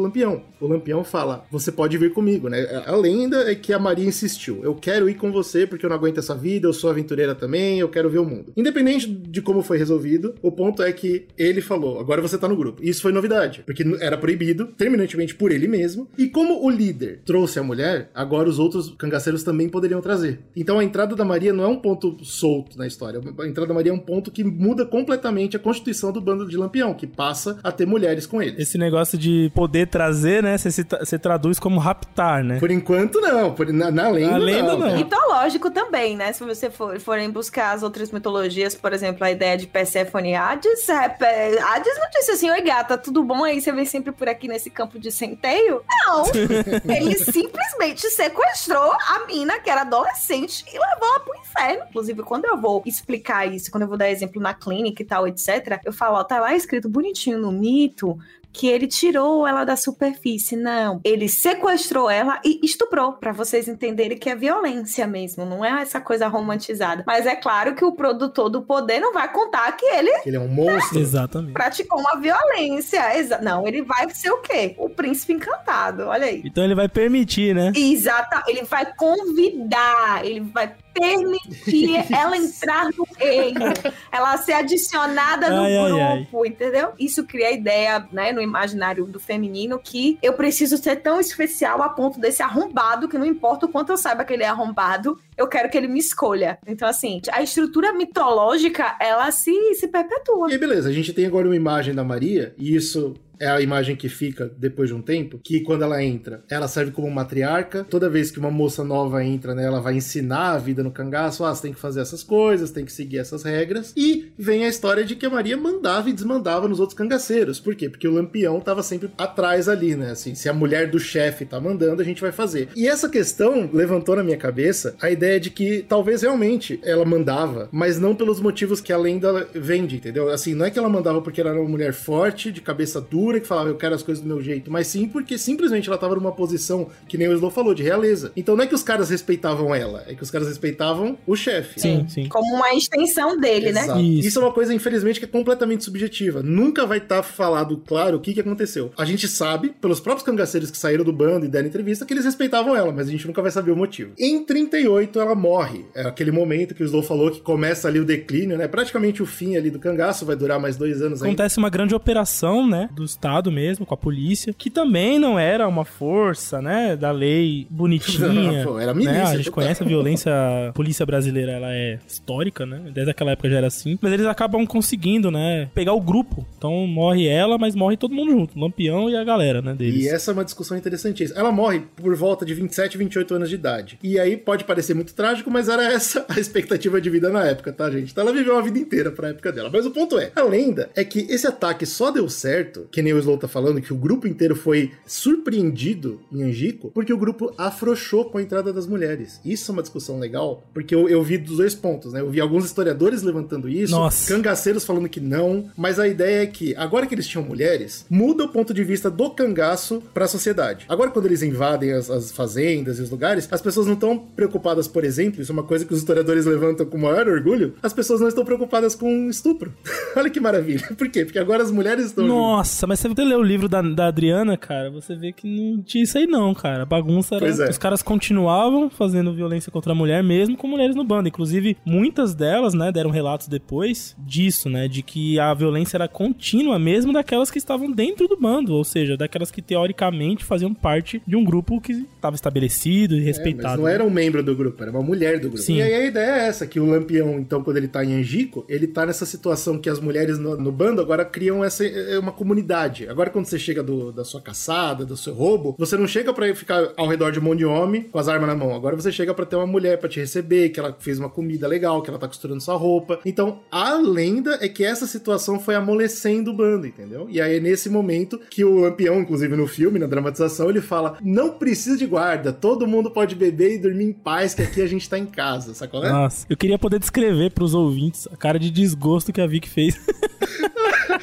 [0.00, 0.42] Lampião.
[0.60, 2.82] O Lampião fala, você pode vir comigo, né?
[2.86, 5.96] A lenda é que a Maria insistiu, eu quero ir com você porque eu não
[5.96, 8.52] aguento essa vida, eu sou aventureira também, eu quero ver o mundo.
[8.56, 12.56] Independente de como foi resolvido, o ponto é que ele falou, agora você tá no
[12.56, 12.82] grupo.
[12.82, 17.58] Isso foi novidade, porque era proibido, terminantemente por ele mesmo, e como o líder trouxe
[17.58, 20.40] a mulher, agora os outros cangaceiros também poderiam trazer.
[20.54, 23.74] Então a entrada da Maria não é um ponto solto na história, a entrada da
[23.74, 27.58] Maria é um ponto que muda completamente a constituição do bando de Lampião, que passa
[27.62, 28.58] a ter mulheres com eles.
[28.58, 30.56] Esse negócio de poder trazer, né?
[30.58, 32.58] Você, traduz como raptar, né?
[32.58, 33.54] Por enquanto, não.
[33.54, 34.96] Por- na, na lenda, Na lenda, não.
[34.96, 36.32] Mitológico também, né?
[36.32, 40.34] Se você for, forem buscar as outras mitologias, por exemplo, a ideia de Perséfone e
[40.34, 43.60] Hades, é, Hades não disse assim, oi gata, tudo bom aí?
[43.60, 45.82] Você vem sempre por aqui nesse campo de centeio?
[46.06, 46.24] Não!
[46.94, 51.84] Ele simplesmente sequestrou a mina, que era adolescente, e levou ela pro inferno.
[51.88, 55.26] Inclusive, quando eu vou explicar isso, quando eu vou dar exemplo na clínica e tal,
[55.30, 58.18] etc., eu falo, ó, tá lá escrito bonitinho no mito
[58.52, 60.56] que ele tirou ela da superfície.
[60.56, 65.82] Não, ele sequestrou ela e estuprou, Pra vocês entenderem que é violência mesmo, não é
[65.82, 67.04] essa coisa romantizada.
[67.06, 70.40] Mas é claro que o produtor do poder não vai contar que ele Ele é
[70.40, 70.98] um monstro.
[70.98, 71.52] Exatamente.
[71.52, 73.16] praticou uma violência.
[73.16, 74.74] Exa- não, ele vai ser o quê?
[74.78, 76.42] O príncipe encantado, olha aí.
[76.44, 77.72] Então ele vai permitir, né?
[77.76, 83.66] Exata, ele vai convidar, ele vai permitir ela entrar no reino,
[84.10, 86.92] ela ser adicionada no Ai, ai, grupo, entendeu?
[86.98, 91.82] Isso cria a ideia, né, no imaginário do feminino que eu preciso ser tão especial
[91.82, 95.18] a ponto desse arrombado que não importa o quanto eu saiba que ele é arrombado,
[95.40, 96.58] eu quero que ele me escolha.
[96.66, 100.52] Então, assim, a estrutura mitológica, ela se, se perpetua.
[100.52, 103.96] E beleza, a gente tem agora uma imagem da Maria, e isso é a imagem
[103.96, 107.84] que fica depois de um tempo, que quando ela entra, ela serve como matriarca.
[107.88, 111.42] Toda vez que uma moça nova entra, né, ela vai ensinar a vida no cangaço,
[111.42, 113.94] ah, você tem que fazer essas coisas, tem que seguir essas regras.
[113.96, 117.58] E vem a história de que a Maria mandava e desmandava nos outros cangaceiros.
[117.58, 117.88] Por quê?
[117.88, 120.10] Porque o lampião tava sempre atrás ali, né?
[120.10, 122.68] Assim, se a mulher do chefe tá mandando, a gente vai fazer.
[122.76, 127.68] E essa questão levantou na minha cabeça a ideia de que talvez realmente ela mandava,
[127.70, 130.28] mas não pelos motivos que a lenda vende, entendeu?
[130.30, 133.40] Assim, não é que ela mandava porque ela era uma mulher forte, de cabeça dura,
[133.40, 136.14] que falava eu quero as coisas do meu jeito, mas sim porque simplesmente ela tava
[136.14, 138.32] numa posição, que nem o Slow falou, de realeza.
[138.36, 141.80] Então não é que os caras respeitavam ela, é que os caras respeitavam o chefe.
[141.80, 142.28] Sim, sim.
[142.28, 143.82] Como uma extensão dele, né?
[143.82, 144.00] Exato.
[144.00, 144.28] Isso.
[144.28, 144.38] Isso.
[144.38, 146.42] é uma coisa, infelizmente, que é completamente subjetiva.
[146.42, 148.92] Nunca vai estar falado claro o que, que aconteceu.
[148.96, 152.24] A gente sabe, pelos próprios cangaceiros que saíram do bando e deram entrevista, que eles
[152.24, 154.12] respeitavam ela, mas a gente nunca vai saber o motivo.
[154.18, 155.84] Em 38, ela morre.
[155.94, 158.68] É aquele momento que o Slow falou que começa ali o declínio, né?
[158.68, 161.34] Praticamente o fim ali do cangaço, vai durar mais dois anos ainda.
[161.34, 165.66] Acontece uma grande operação, né, do Estado mesmo, com a polícia, que também não era
[165.66, 168.66] uma força, né, da lei bonitinha.
[168.80, 169.00] Era né?
[169.00, 170.32] milícia, A gente conhece a violência,
[170.68, 174.26] a polícia brasileira, ela é histórica, né, desde aquela época já era assim, mas eles
[174.26, 176.46] acabam conseguindo, né, pegar o grupo.
[176.56, 180.04] Então morre ela, mas morre todo mundo junto, o Lampião e a galera, né, deles.
[180.04, 181.38] E essa é uma discussão interessantíssima.
[181.38, 183.98] Ela morre por volta de 27, 28 anos de idade.
[184.02, 187.72] E aí pode parecer muito trágico, mas era essa a expectativa de vida na época,
[187.72, 188.12] tá, gente?
[188.12, 189.70] Então ela viveu uma vida inteira pra época dela.
[189.72, 193.12] Mas o ponto é, a lenda é que esse ataque só deu certo, que nem
[193.12, 197.52] o Slow tá falando, que o grupo inteiro foi surpreendido em Angico, porque o grupo
[197.56, 199.40] afrouxou com a entrada das mulheres.
[199.44, 202.20] Isso é uma discussão legal, porque eu, eu vi dos dois pontos, né?
[202.20, 204.32] Eu vi alguns historiadores levantando isso, Nossa.
[204.32, 208.44] cangaceiros falando que não, mas a ideia é que, agora que eles tinham mulheres, muda
[208.44, 210.84] o ponto de vista do cangaço pra sociedade.
[210.88, 214.86] Agora, quando eles invadem as, as fazendas e os lugares, as pessoas não estão preocupadas,
[214.90, 217.92] por exemplo, isso é uma coisa que os historiadores levantam com o maior orgulho, as
[217.92, 219.72] pessoas não estão preocupadas com estupro.
[220.16, 220.86] Olha que maravilha.
[220.98, 221.24] Por quê?
[221.24, 222.26] Porque agora as mulheres estão.
[222.26, 226.04] Nossa, mas você ler o livro da, da Adriana, cara, você vê que não tinha
[226.04, 226.82] isso aí não, cara.
[226.82, 227.46] A bagunça era...
[227.46, 227.70] É.
[227.70, 231.28] Os caras continuavam fazendo violência contra a mulher mesmo com mulheres no bando.
[231.28, 236.78] Inclusive, muitas delas, né, deram relatos depois disso, né, de que a violência era contínua
[236.78, 241.36] mesmo daquelas que estavam dentro do bando, ou seja, daquelas que teoricamente faziam parte de
[241.36, 243.68] um grupo que estava estabelecido e É, respeitado.
[243.68, 243.94] mas não né?
[243.94, 245.58] era um membro do grupo, era uma mulher do grupo.
[245.62, 245.76] Sim.
[245.76, 248.64] E aí a ideia é essa, que o Lampião, então, quando ele tá em Angico,
[248.68, 252.32] ele tá nessa situação que as mulheres no, no bando agora criam essa é uma
[252.32, 253.08] comunidade.
[253.08, 256.52] Agora quando você chega do- da sua caçada, do seu roubo, você não chega pra
[256.54, 258.74] ficar ao redor de um monte de homem com as armas na mão.
[258.74, 261.66] Agora você chega pra ter uma mulher pra te receber, que ela fez uma comida
[261.68, 263.20] legal, que ela tá costurando sua roupa.
[263.24, 267.26] Então, a lenda é que essa situação foi amolecendo o bando, entendeu?
[267.30, 271.18] E aí é nesse momento que o Lampião, inclusive no filme, na dramatização, ele fala:
[271.22, 274.86] "Não precisa de guarda, todo mundo pode beber e dormir em paz, que aqui a
[274.86, 276.00] gente tá em casa", sacou?
[276.00, 276.08] né?
[276.10, 279.98] Nossa, eu queria poder descrever pros ouvintes a cara de desgosto que a Vic fez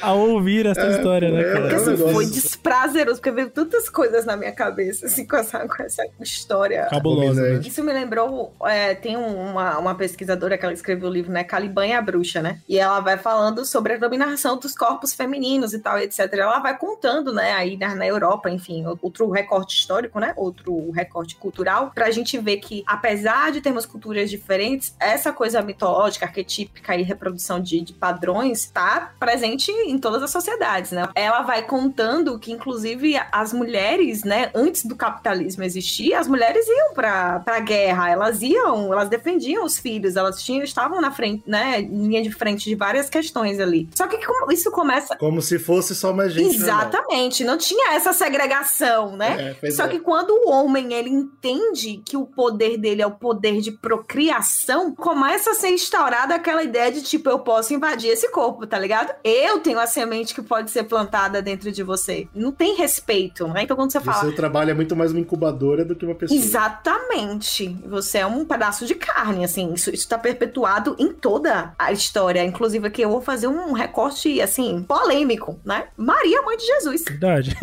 [0.00, 1.76] ao ouvir essa história, né, é, cara?
[1.76, 5.82] Assim, negócio- foi desprazeroso, porque veio tantas coisas na minha cabeça, assim, com essa, com
[5.82, 6.86] essa história.
[6.90, 7.60] Cabulosa, né?
[7.64, 11.42] Isso me lembrou, é, tem um- uma, uma pesquisadora que ela escreveu o livro, né,
[11.44, 12.60] Caliban e a Bruxa, né?
[12.68, 16.20] E ela vai falando sobre a dominação dos corpos femininos e tal, etc.
[16.34, 21.36] Ela vai contando, né, aí na, na Europa, enfim, outro recorte histórico, né, outro recorte
[21.36, 27.02] cultural, pra gente ver que, apesar de termos culturas diferentes, essa coisa mitológica, arquetípica e
[27.02, 31.08] reprodução de, de padrões tá presente em todas as sociedades, né?
[31.14, 36.94] Ela vai contando que, inclusive, as mulheres, né, antes do capitalismo existir, as mulheres iam
[36.94, 41.80] pra, pra guerra, elas iam, elas defendiam os filhos, elas tinham, estavam na frente, né,
[41.80, 43.88] linha de frente de várias questões ali.
[43.94, 44.18] Só que
[44.50, 46.56] isso começa Como se fosse só mais gente.
[46.56, 49.56] Exatamente, não tinha essa segregação, né?
[49.62, 49.88] É, Só é.
[49.88, 54.94] que quando o homem ele entende que o poder dele é o poder de procriação,
[54.94, 59.12] começa a ser instaurada aquela ideia de tipo, eu posso invadir esse corpo, tá ligado?
[59.24, 62.28] Eu tenho a semente que pode ser plantada dentro de você.
[62.34, 63.62] Não tem respeito, né?
[63.62, 64.20] Então quando você O fala.
[64.20, 66.38] seu trabalho é muito mais uma incubadora do que uma pessoa.
[66.38, 67.68] Exatamente.
[67.86, 69.72] Você é um pedaço de carne, assim.
[69.72, 72.44] Isso está perpetuado em toda a história.
[72.44, 75.88] Inclusive, aqui eu vou fazer um recorte, assim, polêmico, né?
[75.96, 77.04] Maria, mãe de Jesus.
[77.04, 77.56] Verdade.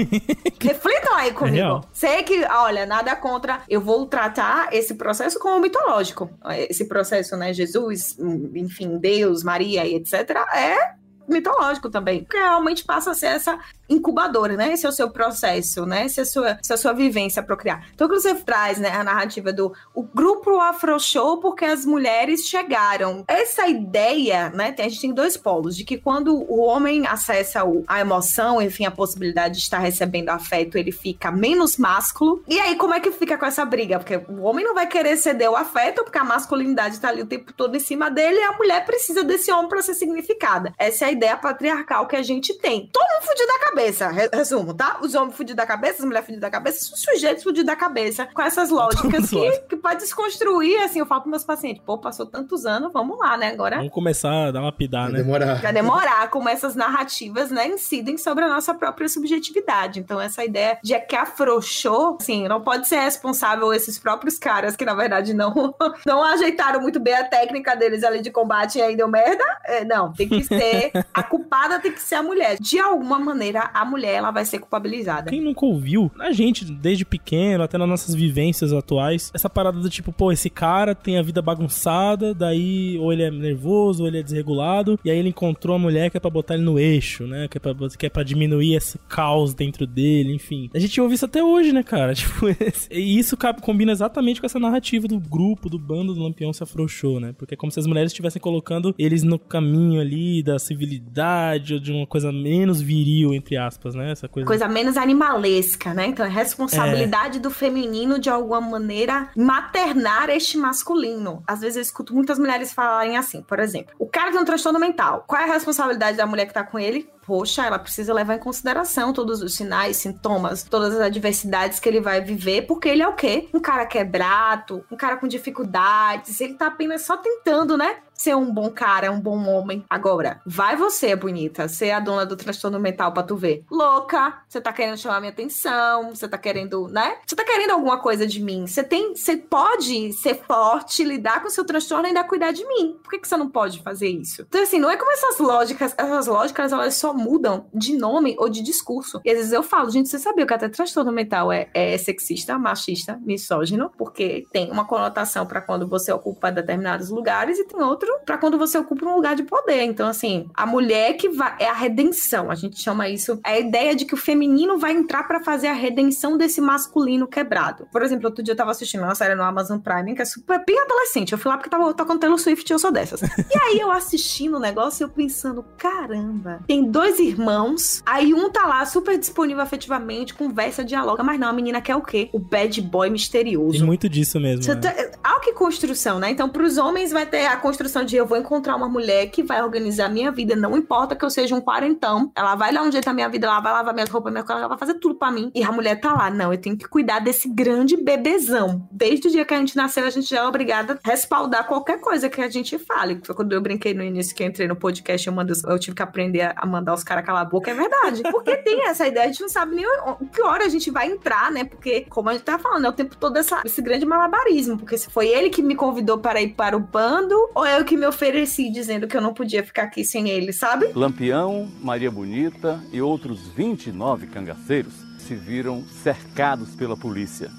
[0.60, 1.56] Reflitam aí comigo.
[1.56, 1.86] real.
[1.94, 3.62] Sei que, olha, nada contra.
[3.70, 6.30] Eu vou tratar esse processo como mitológico.
[6.70, 7.54] Esse processo, né?
[7.54, 8.18] Jesus,
[8.54, 10.32] enfim, Deus, Maria e etc.
[10.54, 12.24] É mitológico também.
[12.24, 13.58] Porque realmente passa a ser essa
[13.90, 14.74] incubadora, né?
[14.74, 16.06] Esse é o seu processo, né?
[16.06, 17.88] Essa é a sua, essa é a sua vivência procriar.
[17.94, 23.24] Então, quando você traz, né, a narrativa do o grupo afrouxou porque as mulheres chegaram.
[23.28, 24.72] Essa ideia, né?
[24.72, 28.62] tem- A gente tem dois polos, de que quando o homem acessa o- a emoção,
[28.62, 32.44] enfim, a possibilidade de estar recebendo afeto, ele fica menos másculo.
[32.48, 34.00] E aí, como é que fica com essa briga?
[34.00, 37.26] Porque o homem não vai querer ceder o afeto, porque a masculinidade tá ali o
[37.28, 40.74] tempo todo em cima dele, e a mulher precisa desse homem para ser significada.
[40.78, 42.90] Essa é a ideia patriarcal que a gente tem.
[42.94, 44.98] Todo mundo fudido da cabeça, re- resumo, tá?
[45.02, 48.28] Os homens fudidos da cabeça, as mulheres fudidas da cabeça, os sujeitos fudidos da cabeça,
[48.34, 52.26] com essas lógicas que, que pode desconstruir, assim, eu falo pros meus pacientes, pô, passou
[52.26, 53.50] tantos anos, vamos lá, né?
[53.52, 55.18] Agora Vamos começar a dar uma lapidar, Vai né?
[55.20, 55.62] demorar.
[55.62, 60.00] Vai demorar, como essas narrativas, né, incidem sobre a nossa própria subjetividade.
[60.00, 64.84] Então, essa ideia de que afrouxou, assim, não pode ser responsável esses próprios caras que,
[64.86, 65.74] na verdade, não,
[66.06, 69.44] não ajeitaram muito bem a técnica deles ali de combate e aí deu merda.
[69.64, 70.92] É, não, tem que ser.
[71.14, 72.58] A culpada tem que ser a mulher.
[72.60, 75.30] De alguma maneira, a mulher ela vai ser culpabilizada.
[75.30, 79.90] Quem nunca ouviu, a gente, desde pequeno, até nas nossas vivências atuais, essa parada do
[79.90, 84.20] tipo, pô, esse cara tem a vida bagunçada, daí ou ele é nervoso, ou ele
[84.20, 87.26] é desregulado, e aí ele encontrou a mulher que é pra botar ele no eixo,
[87.26, 87.48] né?
[87.48, 90.70] Que é pra, que é pra diminuir esse caos dentro dele, enfim.
[90.74, 92.14] A gente ouve isso até hoje, né, cara?
[92.26, 92.48] Tipo,
[92.90, 97.20] e isso combina exatamente com essa narrativa do grupo, do bando do Lampião se afrouxou,
[97.20, 97.34] né?
[97.38, 100.58] Porque é como se as mulheres estivessem colocando eles no caminho ali da
[100.96, 104.12] civilidade, ou de uma coisa menos viril, entre aspas, né?
[104.12, 104.48] Essa coisa.
[104.48, 106.08] Coisa menos animalesca, né?
[106.08, 111.44] Então, é responsabilidade do feminino, de alguma maneira, maternar este masculino.
[111.48, 114.80] Às vezes eu escuto muitas mulheres falarem assim, por exemplo, o cara tem um transtorno
[114.80, 115.24] mental.
[115.28, 117.08] Qual é a responsabilidade da mulher que tá com ele?
[117.26, 122.02] Poxa, ela precisa levar em consideração todos os sinais, sintomas, todas as adversidades que ele
[122.02, 123.50] vai viver, porque ele é o quê?
[123.54, 127.98] Um cara quebrado, um cara com dificuldades, ele tá apenas só tentando, né?
[128.16, 129.86] ser um bom cara, um bom homem.
[129.90, 133.64] Agora, vai você, bonita, ser a dona do transtorno mental pra tu ver.
[133.70, 137.18] Louca, você tá querendo chamar minha atenção, você tá querendo, né?
[137.26, 138.66] Você tá querendo alguma coisa de mim.
[138.66, 142.66] Você tem, você pode ser forte, lidar com o seu transtorno e ainda cuidar de
[142.66, 142.98] mim.
[143.04, 144.44] Por que, que você não pode fazer isso?
[144.44, 148.50] Então, assim, não é como essas lógicas, essas lógicas, elas só mudam de nome ou
[148.50, 149.22] de discurso.
[149.24, 152.58] E às vezes eu falo, gente, você sabia que até transtorno mental é, é sexista,
[152.58, 158.10] machista, misógino, porque tem uma conotação para quando você ocupa determinados lugares e tem outro
[158.26, 159.84] para quando você ocupa um lugar de poder.
[159.84, 161.56] Então, assim, a mulher que vai.
[161.60, 162.52] É a redenção.
[162.52, 163.40] A gente chama isso.
[163.46, 167.28] É a ideia de que o feminino vai entrar para fazer a redenção desse masculino
[167.28, 167.88] quebrado.
[167.92, 170.64] Por exemplo, outro dia eu tava assistindo uma série no Amazon Prime que é super
[170.66, 171.32] bem adolescente.
[171.32, 173.22] Eu fui lá porque tava tocando Taylor Swift e eu sou dessas.
[173.22, 178.50] e aí eu assistindo o negócio e eu pensando, caramba, tem dois irmãos, aí um
[178.50, 182.30] tá lá super disponível afetivamente, conversa, dialoga, mas não, a menina quer o quê?
[182.32, 183.78] O bad boy misterioso.
[183.78, 184.74] Tem muito disso mesmo.
[184.74, 184.82] Né?
[184.82, 184.94] tá,
[185.36, 186.32] Olha que construção, né?
[186.32, 189.62] Então, pros homens vai ter a construção de eu vou encontrar uma mulher que vai
[189.62, 192.92] organizar a minha vida, não importa que eu seja um quarentão, ela vai dar um
[192.92, 195.16] jeito na minha vida, ela vai lavar minhas roupas, minha coisa, ela vai fazer tudo
[195.16, 195.52] para mim.
[195.54, 198.88] E a mulher tá lá, não, eu tenho que cuidar desse grande bebezão.
[198.92, 202.00] Desde o dia que a gente nasceu, a gente já é obrigada a respaldar qualquer
[202.00, 203.20] coisa que a gente fale.
[203.24, 205.96] Foi quando eu brinquei no início que eu entrei no podcast, eu, mando, eu tive
[205.96, 208.24] que aprender a mandar os caras calar a boca, é verdade.
[208.32, 209.86] Porque tem essa ideia, a gente não sabe nem
[210.34, 211.64] que hora a gente vai entrar, né?
[211.64, 214.78] Porque, como a gente tá falando, é o tempo todo essa, esse grande malabarismo.
[214.78, 217.98] Porque se foi ele que me convidou para ir para o bando, ou eu que
[217.98, 220.92] me ofereci dizendo que eu não podia ficar aqui sem ele, sabe?
[220.96, 227.50] Lampião, Maria Bonita e outros 29 cangaceiros se viram cercados pela polícia.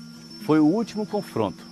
[0.44, 1.64] Foi o último confronto,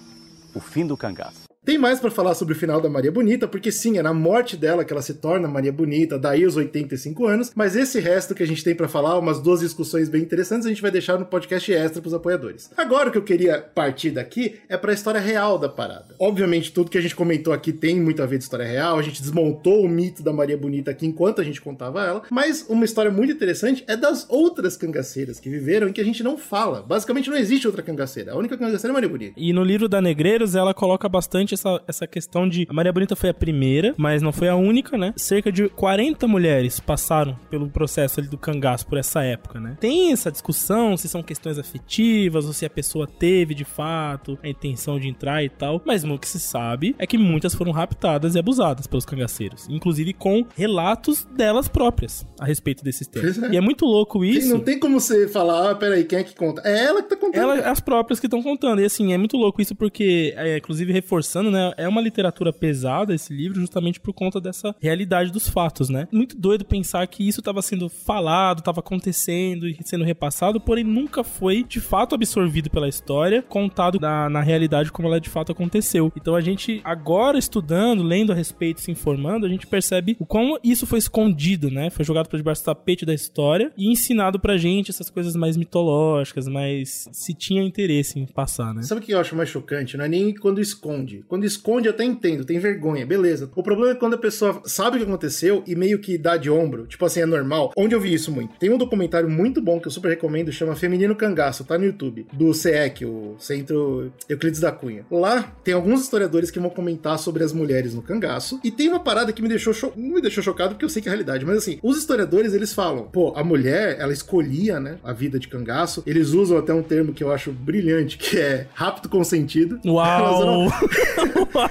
[0.54, 1.43] o fim do cangaço.
[1.64, 4.54] Tem mais para falar sobre o final da Maria Bonita, porque sim, é na morte
[4.54, 8.42] dela que ela se torna Maria Bonita, daí os 85 anos, mas esse resto que
[8.42, 11.24] a gente tem para falar, umas duas discussões bem interessantes, a gente vai deixar no
[11.24, 12.70] podcast extra pros apoiadores.
[12.76, 16.14] Agora o que eu queria partir daqui é para a história real da parada.
[16.18, 19.02] Obviamente, tudo que a gente comentou aqui tem muito a ver de história real, a
[19.02, 22.84] gente desmontou o mito da Maria Bonita aqui enquanto a gente contava ela, mas uma
[22.84, 26.82] história muito interessante é das outras cangaceiras que viveram e que a gente não fala.
[26.82, 29.32] Basicamente não existe outra cangaceira, a única cangaceira é Maria Bonita.
[29.34, 32.66] E no livro da Negreiros ela coloca bastante essa, essa questão de.
[32.68, 35.12] A Maria Bonita foi a primeira, mas não foi a única, né?
[35.16, 39.76] Cerca de 40 mulheres passaram pelo processo ali do cangaço por essa época, né?
[39.80, 44.48] Tem essa discussão se são questões afetivas ou se a pessoa teve de fato a
[44.48, 48.34] intenção de entrar e tal, mas o que se sabe é que muitas foram raptadas
[48.34, 53.42] e abusadas pelos cangaceiros, inclusive com relatos delas próprias a respeito desses temas.
[53.42, 53.52] É.
[53.52, 54.48] E é muito louco isso.
[54.48, 56.62] Não tem como você falar, ah, peraí, quem é que conta?
[56.64, 57.40] É ela que tá contando.
[57.40, 58.80] Ela, as próprias que estão contando.
[58.80, 61.72] E assim, é muito louco isso porque, é, inclusive reforçando, né?
[61.76, 66.08] é uma literatura pesada esse livro justamente por conta dessa realidade dos fatos, né?
[66.10, 71.22] Muito doido pensar que isso estava sendo falado, estava acontecendo e sendo repassado, porém nunca
[71.24, 76.12] foi de fato absorvido pela história, contado na, na realidade como ela de fato aconteceu.
[76.16, 80.58] Então a gente agora estudando, lendo a respeito, se informando, a gente percebe o como
[80.62, 81.90] isso foi escondido, né?
[81.90, 85.56] Foi jogado para debaixo do tapete da história e ensinado pra gente essas coisas mais
[85.56, 88.82] mitológicas, mas se tinha interesse em passar, né?
[88.82, 89.96] Sabe o que eu acho mais chocante?
[89.96, 91.24] Não é nem quando esconde.
[91.34, 93.50] Quando esconde eu até entendo, tem vergonha, beleza.
[93.56, 96.48] O problema é quando a pessoa sabe o que aconteceu e meio que dá de
[96.48, 97.72] ombro, tipo assim, é normal.
[97.76, 98.56] Onde eu vi isso muito?
[98.56, 102.28] Tem um documentário muito bom que eu super recomendo, chama Feminino Cangaço, tá no YouTube,
[102.32, 105.04] do CEC, o Centro Euclides da Cunha.
[105.10, 109.00] Lá tem alguns historiadores que vão comentar sobre as mulheres no cangaço, e tem uma
[109.00, 109.92] parada que me deixou, cho...
[109.96, 112.72] me deixou chocado porque eu sei que é a realidade, mas assim, os historiadores eles
[112.72, 116.82] falam, pô, a mulher, ela escolhia, né, a vida de cangaço, eles usam até um
[116.82, 119.80] termo que eu acho brilhante, que é rapto consentido.
[119.84, 120.68] Uau!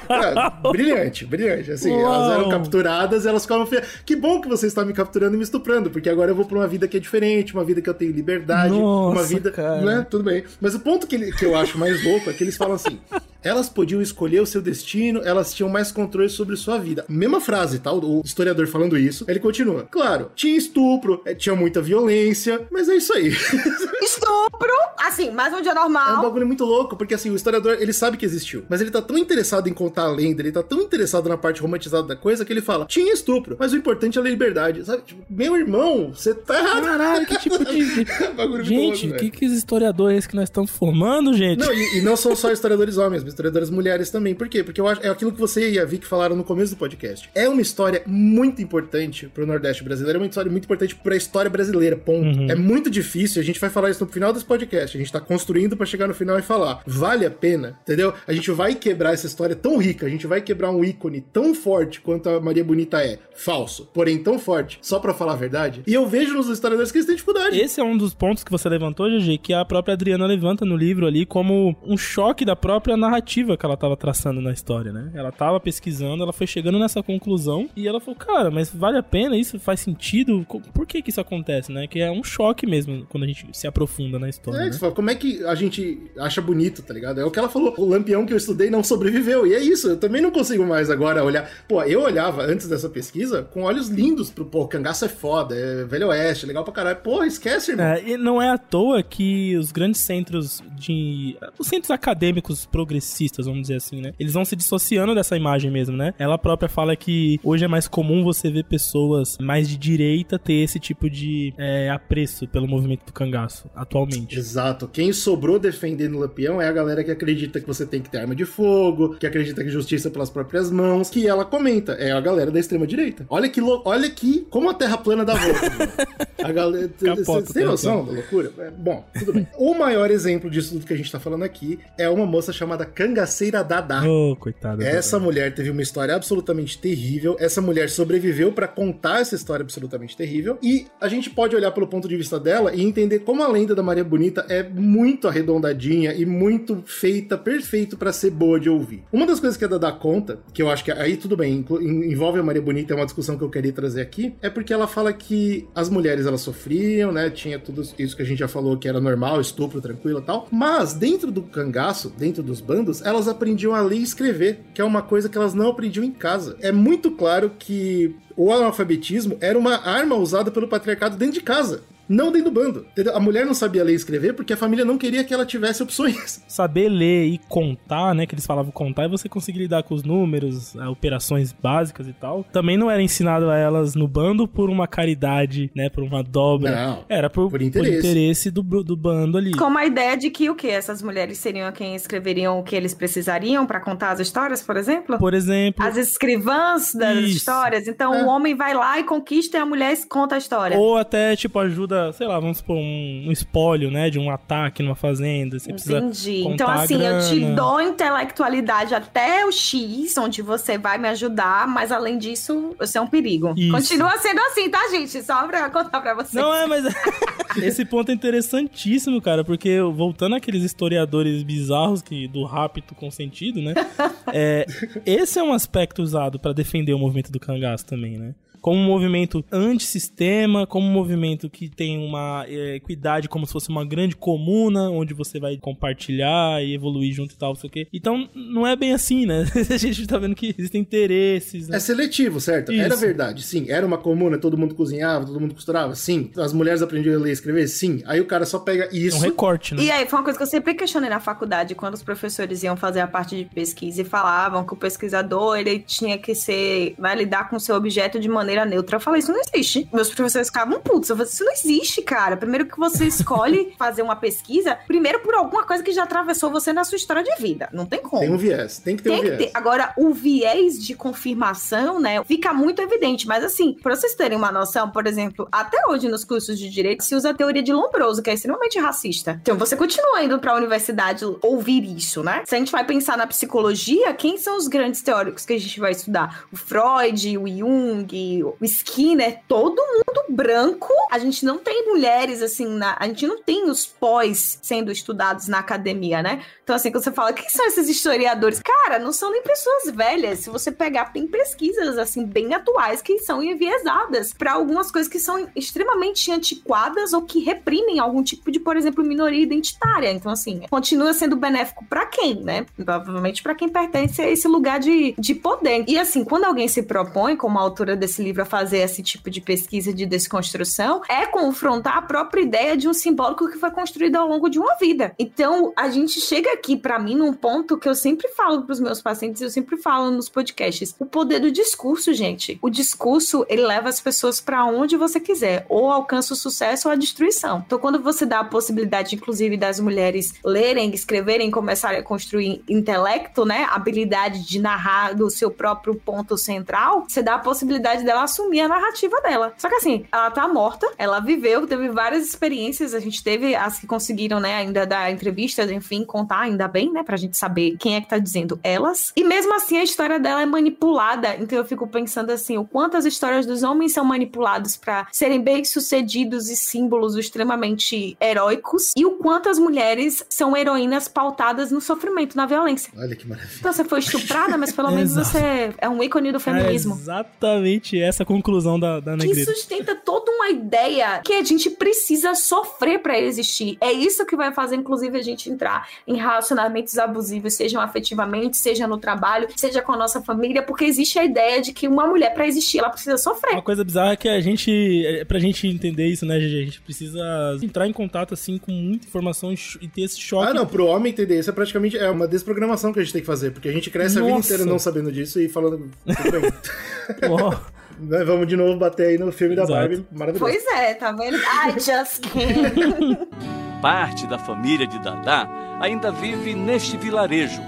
[0.10, 1.72] É, brilhante, brilhante.
[1.72, 2.02] Assim, Uau.
[2.02, 3.68] elas eram capturadas, elas ficavam.
[4.06, 6.58] Que bom que você está me capturando e me estuprando, porque agora eu vou pra
[6.58, 9.52] uma vida que é diferente, uma vida que eu tenho liberdade, Nossa, uma vida.
[9.52, 9.82] Cara.
[9.82, 10.08] Né?
[10.10, 10.44] Tudo bem.
[10.60, 13.00] Mas o ponto que, que eu acho mais louco é que eles falam assim:
[13.44, 17.06] elas podiam escolher o seu destino, elas tinham mais controle sobre sua vida.
[17.10, 17.92] Mesma frase, tá?
[17.92, 19.88] O historiador falando isso, ele continua.
[19.92, 23.34] Claro, tinha estupro, é, tinha muita violência, mas é isso aí.
[24.04, 26.16] Estupro, assim, mais um dia normal.
[26.16, 28.92] É um bagulho muito louco, porque assim, o historiador, ele sabe que existiu, mas ele
[28.92, 32.16] tá tão interessado em contar a lenda, ele tá tão interessado na parte romantizada da
[32.16, 35.04] coisa, que ele fala, tinha estupro, mas o importante é a liberdade, sabe?
[35.04, 36.84] Tipo, meu irmão, você tá errado.
[36.84, 38.64] Caralho, que tipo de...
[38.64, 41.60] gente, o que que os historiadores que nós estamos formando, gente?
[41.60, 44.34] Não, e, e, não são só historiadores homens, historiadoras mulheres também.
[44.34, 44.64] Por quê?
[44.64, 47.30] Porque eu acho é aquilo que você e a Vicky falaram no começo do podcast.
[47.36, 51.50] É uma história muito importante pro Nordeste brasileiro, é uma história muito importante pra história
[51.50, 52.40] brasileira, ponto.
[52.40, 52.50] Uhum.
[52.50, 54.96] É muito difícil, a gente vai falar isso no final desse podcast.
[54.96, 56.82] A gente tá construindo para chegar no final e falar.
[56.86, 58.14] Vale a pena, entendeu?
[58.28, 61.54] A gente vai quebrar essa história tão rica, a gente vai quebrar um ícone tão
[61.54, 63.20] forte quanto a Maria Bonita é.
[63.36, 65.84] Falso, porém tão forte, só para falar a verdade.
[65.88, 67.60] E eu vejo nos historiadores que eles têm dificuldade.
[67.60, 70.78] Esse é um dos pontos que você levantou, GG, que a própria Adriana levanta no
[70.78, 73.23] livro ali como um choque da própria narrativa
[73.58, 75.12] que ela tava traçando na história, né?
[75.14, 79.04] Ela tava pesquisando, ela foi chegando nessa conclusão e ela falou, cara, mas vale a
[79.04, 79.60] pena isso?
[79.60, 80.46] Faz sentido?
[80.74, 81.88] Por que que isso acontece, né?
[81.88, 84.60] Que é um choque mesmo quando a gente se aprofunda na história.
[84.60, 84.74] É, né?
[84.74, 87.20] fala, como é que a gente acha bonito, tá ligado?
[87.20, 89.48] É o que ela falou, o lampião que eu estudei não sobreviveu.
[89.48, 91.50] E é isso, eu também não consigo mais agora olhar.
[91.68, 95.84] Pô, eu olhava antes dessa pesquisa com olhos lindos pro, pô, cangaço é foda, é
[95.86, 96.98] velho oeste, legal pra caralho.
[96.98, 97.86] Pô, esquece, irmão.
[97.86, 101.38] É, e não é à toa que os grandes centros de.
[101.58, 102.66] Os centros acadêmicos
[103.14, 104.14] progressistas, vamos dizer assim, né?
[104.20, 106.14] Eles vão se dissociando dessa imagem mesmo, né?
[106.18, 110.56] Ela própria fala que hoje é mais comum você ver pessoas mais de direita ter
[110.56, 114.38] esse tipo de é, apreço pelo movimento do cangaço, atualmente.
[114.38, 114.88] Exato.
[114.88, 118.20] Quem sobrou defendendo o Lampião é a galera que acredita que você tem que ter
[118.20, 121.94] arma de fogo, que acredita que justiça pelas próprias mãos, que ela comenta.
[121.94, 123.26] É a galera da extrema direita.
[123.30, 123.82] Olha que lo...
[123.86, 126.08] olha que como a Terra plana dá volta.
[126.44, 126.90] a galera
[127.26, 128.52] Você tem noção da loucura?
[128.58, 129.48] É, bom, tudo bem.
[129.58, 132.86] o maior exemplo disso tudo que a gente tá falando aqui é uma moça chamada
[133.04, 134.02] Cangaceira Dada.
[134.08, 134.82] Oh, coitada.
[134.82, 137.36] Essa mulher teve uma história absolutamente terrível.
[137.38, 141.86] Essa mulher sobreviveu para contar essa história absolutamente terrível e a gente pode olhar pelo
[141.86, 146.14] ponto de vista dela e entender como a lenda da Maria Bonita é muito arredondadinha
[146.14, 149.04] e muito feita perfeito para ser boa de ouvir.
[149.12, 152.40] Uma das coisas que a Dada conta, que eu acho que aí tudo bem, envolve
[152.40, 155.12] a Maria Bonita, é uma discussão que eu queria trazer aqui, é porque ela fala
[155.12, 157.30] que as mulheres elas sofriam, né?
[157.30, 160.48] Tinha tudo isso que a gente já falou que era normal, estupro, tranquilo e tal.
[160.50, 164.86] Mas dentro do cangaço, dentro dos bandos, elas aprendiam a ler e escrever, que é
[164.86, 166.58] uma coisa que elas não aprendiam em casa.
[166.62, 171.84] É muito claro que o analfabetismo era uma arma usada pelo patriarcado dentro de casa
[172.14, 172.86] não dentro do bando.
[172.92, 173.16] Entendeu?
[173.16, 175.82] A mulher não sabia ler e escrever porque a família não queria que ela tivesse
[175.82, 176.44] opções.
[176.48, 178.26] Saber ler e contar, né?
[178.26, 182.44] Que eles falavam contar e você conseguir lidar com os números, operações básicas e tal.
[182.52, 185.90] Também não era ensinado a elas no bando por uma caridade, né?
[185.90, 186.76] Por uma dobra.
[186.76, 189.52] Não, era por, por interesse, por interesse do, do bando ali.
[189.52, 190.68] Com a ideia de que o que?
[190.68, 195.18] Essas mulheres seriam quem escreveriam o que eles precisariam para contar as histórias, por exemplo?
[195.18, 195.84] Por exemplo.
[195.84, 197.38] As escrivãs das Isso.
[197.38, 197.88] histórias.
[197.88, 198.24] Então é.
[198.24, 200.78] o homem vai lá e conquista e a mulher conta a história.
[200.78, 204.84] Ou até, tipo, ajuda sei lá, vamos supor, um, um espólio, né, de um ataque
[204.84, 205.58] numa fazenda.
[205.60, 206.44] Você precisa Entendi.
[206.46, 211.92] Então, assim, eu te dou intelectualidade até o X, onde você vai me ajudar, mas
[211.92, 213.54] além disso, você é um perigo.
[213.56, 213.72] Isso.
[213.72, 215.22] Continua sendo assim, tá, gente?
[215.24, 216.34] Só pra contar pra vocês.
[216.34, 216.84] Não é, mas
[217.62, 223.74] esse ponto é interessantíssimo, cara, porque voltando àqueles historiadores bizarros que do rapto consentido, né?
[224.34, 224.66] é,
[225.06, 228.34] esse é um aspecto usado para defender o movimento do cangaço também, né?
[228.64, 233.68] Como um movimento antissistema, como um movimento que tem uma é, equidade como se fosse
[233.68, 237.72] uma grande comuna, onde você vai compartilhar e evoluir junto e tal, não sei o
[237.74, 237.88] quê.
[237.92, 239.44] Então, não é bem assim, né?
[239.70, 241.68] a gente tá vendo que existem interesses.
[241.68, 241.76] Né?
[241.76, 242.72] É seletivo, certo?
[242.72, 242.82] Isso.
[242.82, 243.66] Era verdade, sim.
[243.68, 246.32] Era uma comuna, todo mundo cozinhava, todo mundo costurava, sim.
[246.38, 248.02] As mulheres aprendiam a ler e escrever, sim.
[248.06, 249.18] Aí o cara só pega isso.
[249.18, 249.84] É um recorte, né?
[249.84, 252.78] E aí, foi uma coisa que eu sempre questionei na faculdade, quando os professores iam
[252.78, 257.14] fazer a parte de pesquisa e falavam que o pesquisador, ele tinha que ser, vai
[257.14, 258.98] lidar com o seu objeto de maneira maneira neutra.
[258.98, 259.88] Eu falei, isso não existe.
[259.92, 261.10] Meus professores ficavam putos.
[261.10, 262.38] Eu falei, isso não existe, cara.
[262.38, 266.72] Primeiro que você escolhe fazer uma pesquisa, primeiro por alguma coisa que já atravessou você
[266.72, 267.70] na sua história de vida.
[267.74, 268.22] Não tem como.
[268.22, 269.38] Tem um viés, tem que ter tem um viés.
[269.38, 269.52] Ter.
[269.54, 273.28] Agora, o viés de confirmação, né, fica muito evidente.
[273.28, 277.04] Mas assim, pra vocês terem uma noção, por exemplo, até hoje nos cursos de direito
[277.04, 279.40] se usa a teoria de Lombroso, que é extremamente racista.
[279.42, 282.44] Então você continua indo pra universidade ouvir isso, né?
[282.46, 285.80] Se a gente vai pensar na psicologia, quem são os grandes teóricos que a gente
[285.80, 286.46] vai estudar?
[286.52, 290.92] O Freud, o Jung, o Skinner, é todo mundo branco.
[291.12, 295.48] A gente não tem mulheres, assim, na, a gente não tem os pós sendo estudados
[295.48, 296.44] na academia, né?
[296.64, 298.62] Então, assim, quando você fala, quem são esses historiadores?
[298.62, 300.40] Cara, não são nem pessoas velhas.
[300.40, 305.20] Se você pegar, tem pesquisas, assim, bem atuais que são enviesadas para algumas coisas que
[305.20, 310.12] são extremamente antiquadas ou que reprimem algum tipo de, por exemplo, minoria identitária.
[310.12, 312.66] Então, assim, continua sendo benéfico para quem, né?
[312.76, 315.86] Provavelmente para quem pertence a esse lugar de, de poder.
[315.88, 319.30] E, assim, quando alguém se propõe, como a autora desse livro, a fazer esse tipo
[319.30, 324.16] de pesquisa de desconstrução, é confrontar a própria ideia de um simbólico que foi construído
[324.16, 325.14] ao longo de uma vida.
[325.18, 328.80] Então, a gente chega aqui, para mim, num ponto que eu sempre falo para os
[328.80, 332.58] meus pacientes, eu sempre falo nos podcasts, o poder do discurso, gente.
[332.62, 336.92] O discurso, ele leva as pessoas para onde você quiser, ou alcança o sucesso ou
[336.92, 337.64] a destruição.
[337.66, 343.46] Então, quando você dá a possibilidade, inclusive, das mulheres lerem, escreverem, começarem a construir intelecto,
[343.46, 348.62] né, habilidade de narrar do seu próprio ponto central, você dá a possibilidade dela assumir
[348.62, 349.54] a narrativa dela.
[349.58, 353.80] Só que assim, ela tá morta, ela viveu, teve várias experiências, a gente teve as
[353.80, 357.96] que conseguiram, né, ainda dar entrevistas, enfim, contar, ainda bem, né, pra gente saber quem
[357.96, 359.12] é que tá dizendo elas.
[359.16, 362.98] E mesmo assim, a história dela é manipulada, então eu fico pensando assim, o quanto
[362.98, 369.12] as histórias dos homens são manipulados para serem bem-sucedidos e símbolos extremamente heróicos, e o
[369.12, 372.92] quanto as mulheres são heroínas pautadas no sofrimento, na violência.
[372.98, 373.58] Olha que maravilha.
[373.60, 376.96] Então você foi estuprada, mas pelo menos você é um ícone do feminismo.
[376.96, 379.52] É exatamente essa conclusão da, da Que Negrita.
[379.52, 383.78] sustenta toda uma ideia que a gente precisa sofrer pra existir.
[383.82, 388.88] É isso que vai fazer, inclusive, a gente entrar em relacionamentos abusivos, sejam afetivamente, seja
[388.88, 392.34] no trabalho, seja com a nossa família, porque existe a ideia de que uma mulher,
[392.34, 393.54] pra existir, ela precisa sofrer.
[393.54, 396.66] Uma coisa bizarra é que a gente, é, pra gente entender isso, né, GG, a
[396.66, 400.52] gente precisa entrar em contato, assim, com muita informação e ter esse choque.
[400.52, 403.22] Ah, não, pro homem entender isso é praticamente é uma desprogramação que a gente tem
[403.22, 404.54] que fazer, porque a gente cresce a vida Nossa.
[404.54, 405.90] inteira não sabendo disso e falando.
[406.06, 406.52] Tudo bem.
[408.00, 409.80] Né, Vamos de novo bater aí no filme da Exato.
[409.80, 410.52] Barbie, maravilhoso.
[410.52, 411.38] Pois é, tá vendo?
[411.38, 413.28] I just can't.
[413.82, 415.48] Parte da família de Dadá
[415.82, 417.62] ainda vive neste vilarejo,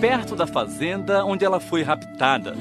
[0.00, 2.54] perto da fazenda onde ela foi raptada.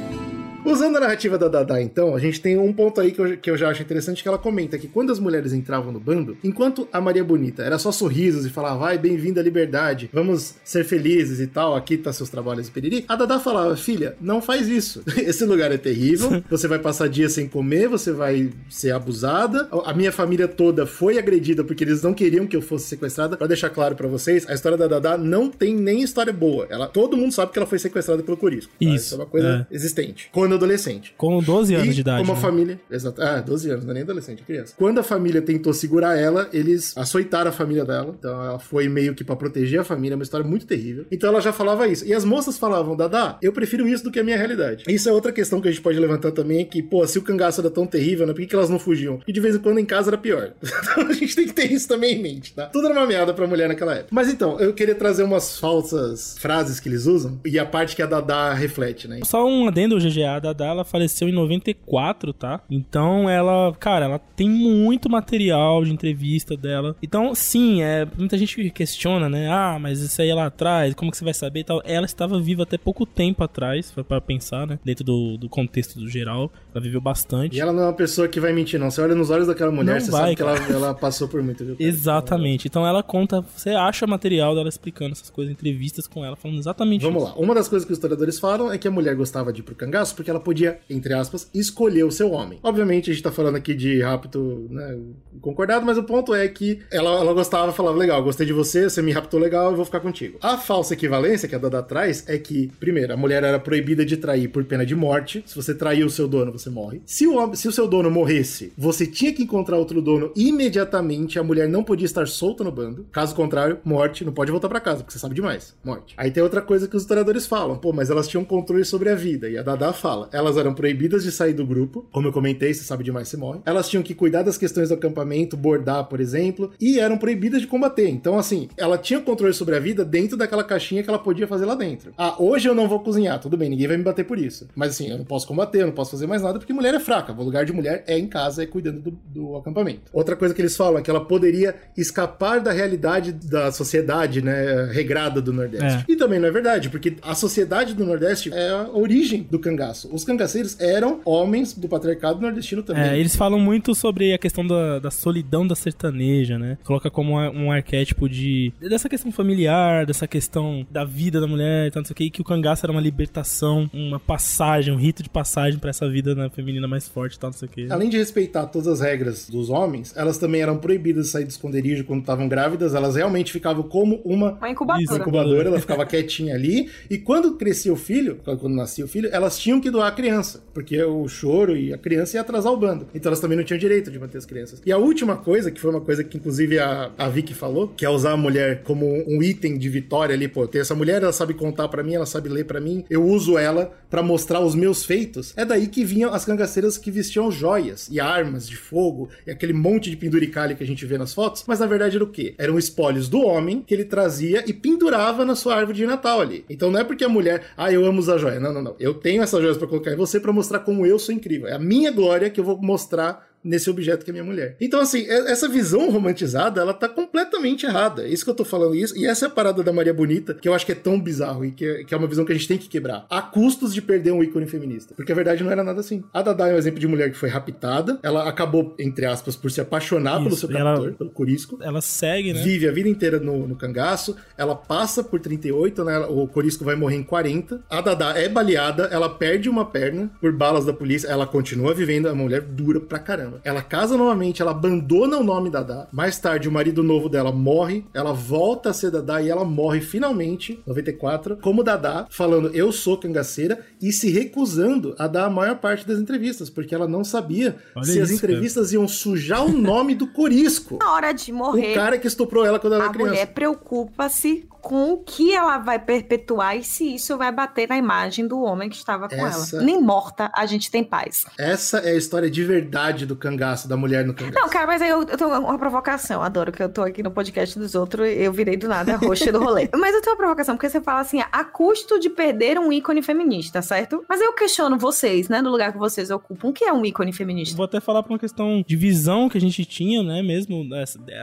[0.64, 3.50] Usando a narrativa da Dada, então, a gente tem um ponto aí que eu, que
[3.50, 6.88] eu já acho interessante, que ela comenta que quando as mulheres entravam no bando, enquanto
[6.94, 11.40] a Maria Bonita era só sorrisos e falava, vai, bem-vinda à liberdade, vamos ser felizes
[11.40, 15.02] e tal, aqui tá seus trabalhos e periri, a Dada falava, filha, não faz isso.
[15.18, 19.94] Esse lugar é terrível, você vai passar dias sem comer, você vai ser abusada, a
[19.94, 23.36] minha família toda foi agredida porque eles não queriam que eu fosse sequestrada.
[23.36, 26.68] Pra deixar claro pra vocês, a história da Dada não tem nem história boa.
[26.70, 28.72] Ela, todo mundo sabe que ela foi sequestrada pelo Corisco.
[28.72, 28.86] tá?
[28.86, 30.30] Isso, é uma coisa existente.
[30.32, 31.14] Quando adolescente.
[31.18, 32.20] com 12 anos E de idade.
[32.22, 32.42] Como a né?
[32.42, 32.80] família.
[32.90, 33.22] Exato.
[33.22, 34.74] Ah, 12 anos, não é nem adolescente, é criança.
[34.78, 38.16] Quando a família tentou segurar ela, eles açoitaram a família dela.
[38.18, 41.06] Então ela foi meio que pra proteger a família, é uma história muito terrível.
[41.12, 42.06] Então ela já falava isso.
[42.06, 44.84] E as moças falavam, Dada, eu prefiro isso do que a minha realidade.
[44.88, 47.62] Isso é outra questão que a gente pode levantar também: que, pô, se o cangaço
[47.62, 48.34] era tão terrível, né?
[48.34, 49.18] Por que, que elas não fugiam?
[49.18, 50.54] Porque de vez em quando em casa era pior.
[50.62, 52.68] então a gente tem que ter isso também em mente, tá?
[52.68, 54.10] Tudo era uma meada pra mulher naquela época.
[54.12, 58.02] Mas então, eu queria trazer umas falsas frases que eles usam e a parte que
[58.02, 59.20] a Dada reflete, né?
[59.24, 62.62] Só um adendo, GGA, a Dada, ela faleceu em 94, tá?
[62.70, 66.96] Então ela, cara, ela tem muito material de entrevista dela.
[67.02, 69.50] Então, sim, é, muita gente questiona, né?
[69.50, 71.82] Ah, mas isso aí é lá atrás, como que você vai saber e tal?
[71.86, 74.80] Ela estava viva até pouco tempo atrás, para pensar, né?
[74.84, 76.52] Dentro do, do contexto do geral.
[76.74, 77.58] Ela viveu bastante.
[77.58, 78.90] E ela não é uma pessoa que vai mentir, não.
[78.90, 81.42] Você olha nos olhos daquela mulher, Não você vai, sabe que ela, ela passou por
[81.44, 81.64] muito.
[81.66, 81.76] Viu?
[81.80, 82.68] Exatamente.
[82.68, 87.02] Então ela conta, você acha material dela explicando essas coisas, entrevistas com ela, falando exatamente
[87.02, 87.34] Vamos isso.
[87.34, 87.40] lá.
[87.40, 89.76] Uma das coisas que os historiadores falam é que a mulher gostava de ir pro
[89.76, 92.60] cangaço porque ela podia, entre aspas, escolher o seu homem.
[92.64, 94.98] Obviamente, a gente tá falando aqui de rapto, né,
[95.42, 99.02] concordado, mas o ponto é que ela, ela gostava, falava, legal, gostei de você, você
[99.02, 100.38] me raptou legal, eu vou ficar contigo.
[100.42, 104.18] A falsa equivalência que a Dada traz é que, primeiro, a mulher era proibida de
[104.18, 105.44] trair por pena de morte.
[105.46, 107.02] Se você trair o seu dono, você morre.
[107.06, 111.44] Se o, se o seu dono morresse, você tinha que encontrar outro dono imediatamente, a
[111.44, 113.06] mulher não podia estar solta no bando.
[113.12, 115.76] Caso contrário, morte, não pode voltar pra casa, porque você sabe demais.
[115.84, 116.14] Morte.
[116.18, 119.16] Aí tem outra coisa que os historiadores falam, pô, mas elas tinham controle sobre a
[119.16, 119.50] vida.
[119.50, 122.84] E a Dada fala, elas eram proibidas de sair do grupo, como eu comentei, você
[122.84, 123.60] sabe demais, você morre.
[123.66, 127.68] Elas tinham que cuidar das questões do acampamento, bordar, por exemplo, e eram proibidas de
[127.68, 128.10] combater.
[128.10, 131.66] Então, assim, ela tinha controle sobre a vida dentro daquela caixinha que ela podia fazer
[131.66, 132.14] lá dentro.
[132.18, 134.68] Ah, hoje eu não vou cozinhar, tudo bem, ninguém vai me bater por isso.
[134.76, 137.00] Mas assim, eu não posso combater, eu não posso fazer mais nada, porque mulher é
[137.00, 137.34] fraca.
[137.34, 140.12] O lugar de mulher é em casa, é cuidando do, do acampamento.
[140.14, 144.86] Outra coisa que eles falam é que ela poderia escapar da realidade da sociedade, né,
[144.92, 146.06] regrada do Nordeste.
[146.08, 150.10] E também não é verdade, porque a sociedade do Nordeste é a origem do cangaço.
[150.12, 153.04] Os cangaceiros eram homens do patriarcado nordestino também.
[153.04, 156.78] É, eles falam muito sobre a questão da, da solidão da sertaneja, né?
[156.84, 158.74] Coloca como um, arquétipo de.
[158.80, 162.30] dessa questão familiar, dessa questão da vida da mulher e tal, não sei o que,
[162.30, 166.36] que o cangaço era uma libertação, uma passagem, um rito de passagem pra essa vida
[166.36, 167.92] né, feminina mais forte e tal, não sei o que.
[167.92, 171.50] Além de respeitar todas as regras dos homens, elas também eram proibidas de sair do
[171.50, 172.96] esconderijo quando estavam grávidas.
[172.96, 175.04] Elas realmente ficavam como uma Uma incubadora.
[175.04, 176.90] Isso, incubadora, ela ficava quietinha ali.
[177.10, 180.64] E quando crescia o filho, quando nascia o filho, elas tinham que doar a criança,
[180.74, 183.08] porque o choro e a criança ia atrasar o bando.
[183.14, 184.82] Então elas também não tinham direito de manter as crianças.
[184.86, 188.06] E a última coisa, que foi uma coisa que inclusive a, a Vicky falou, que
[188.06, 191.34] é usar a mulher como um item de vitória ali, pô, tem essa mulher, ela
[191.34, 194.76] sabe contar para mim, ela sabe ler para mim, eu uso ela para mostrar os
[194.76, 195.54] meus feitos.
[195.56, 199.74] É daí que vinham as cangaceiras que vestiam joias e armas de fogo e aquele
[199.74, 202.54] monte de penduricalho que a gente vê nas fotos, mas na verdade era o quê?
[202.58, 206.66] Eram espólios do homem que ele trazia e pendurava na sua árvore de Natal ali.
[206.70, 208.60] Então não é porque a mulher, ah, eu amo usar joia.
[208.60, 208.96] Não, não, não.
[209.00, 211.68] Eu tenho essas joias para colocar em você para mostrar como eu sou incrível.
[211.68, 214.76] É a minha glória que eu vou mostrar nesse objeto que é minha mulher.
[214.80, 218.24] Então, assim, essa visão romantizada, ela tá completamente errada.
[218.24, 219.18] É isso que eu tô falando isso.
[219.18, 221.66] E essa é a parada da Maria Bonita, que eu acho que é tão bizarro
[221.66, 223.26] e que é, que é uma visão que a gente tem que quebrar.
[223.30, 225.14] A custos de perder um ícone feminista.
[225.16, 226.24] Porque a verdade não era nada assim.
[226.34, 228.20] A Dada é um exemplo de mulher que foi raptada.
[228.24, 231.78] Ela acabou, entre aspas, por se apaixonar isso, pelo seu captor, ela, pelo Corisco.
[231.82, 232.62] Ela segue, né?
[232.62, 234.36] Vive a vida inteira no, no cangaço.
[234.58, 236.20] Ela passa por 38, né?
[236.20, 237.82] O Corisco vai morrer em 40.
[237.90, 241.28] A Dada é baleada, ela perde uma perna por balas da polícia.
[241.28, 243.51] Ela continua vivendo, a mulher dura pra caramba.
[243.64, 246.08] Ela casa novamente, ela abandona o nome Dada.
[246.12, 250.02] Mais tarde, o marido novo dela morre, ela volta a ser Dada e ela morre
[250.02, 255.78] finalmente, 94, como Dada, falando eu sou cangaceira e se recusando a dar a maior
[255.78, 259.02] parte das entrevistas, porque ela não sabia Olha se isso, as entrevistas cara.
[259.02, 260.98] iam sujar o nome do Corisco.
[261.00, 261.92] Na hora de morrer.
[261.92, 263.32] O cara que estuprou ela quando ela era criança.
[263.32, 267.98] A mulher preocupa-se com o que ela vai perpetuar e se isso vai bater na
[267.98, 269.78] imagem do homem que estava com Essa...
[269.78, 269.86] ela.
[269.86, 271.46] Nem morta a gente tem paz.
[271.58, 274.60] Essa é a história de verdade do cangaço, da mulher no cangaço.
[274.60, 276.42] Não, cara, mas aí eu, eu tenho uma provocação.
[276.42, 279.60] Adoro que eu tô aqui no podcast dos outros, eu virei do nada roxa do
[279.60, 279.90] rolê.
[279.96, 283.22] mas eu tenho uma provocação, porque você fala assim, a custo de perder um ícone
[283.22, 284.26] feminista, certo?
[284.28, 287.32] Mas eu questiono vocês, né, no lugar que vocês ocupam, o que é um ícone
[287.32, 287.76] feminista?
[287.78, 290.88] Vou até falar por uma questão de visão que a gente tinha, né, mesmo,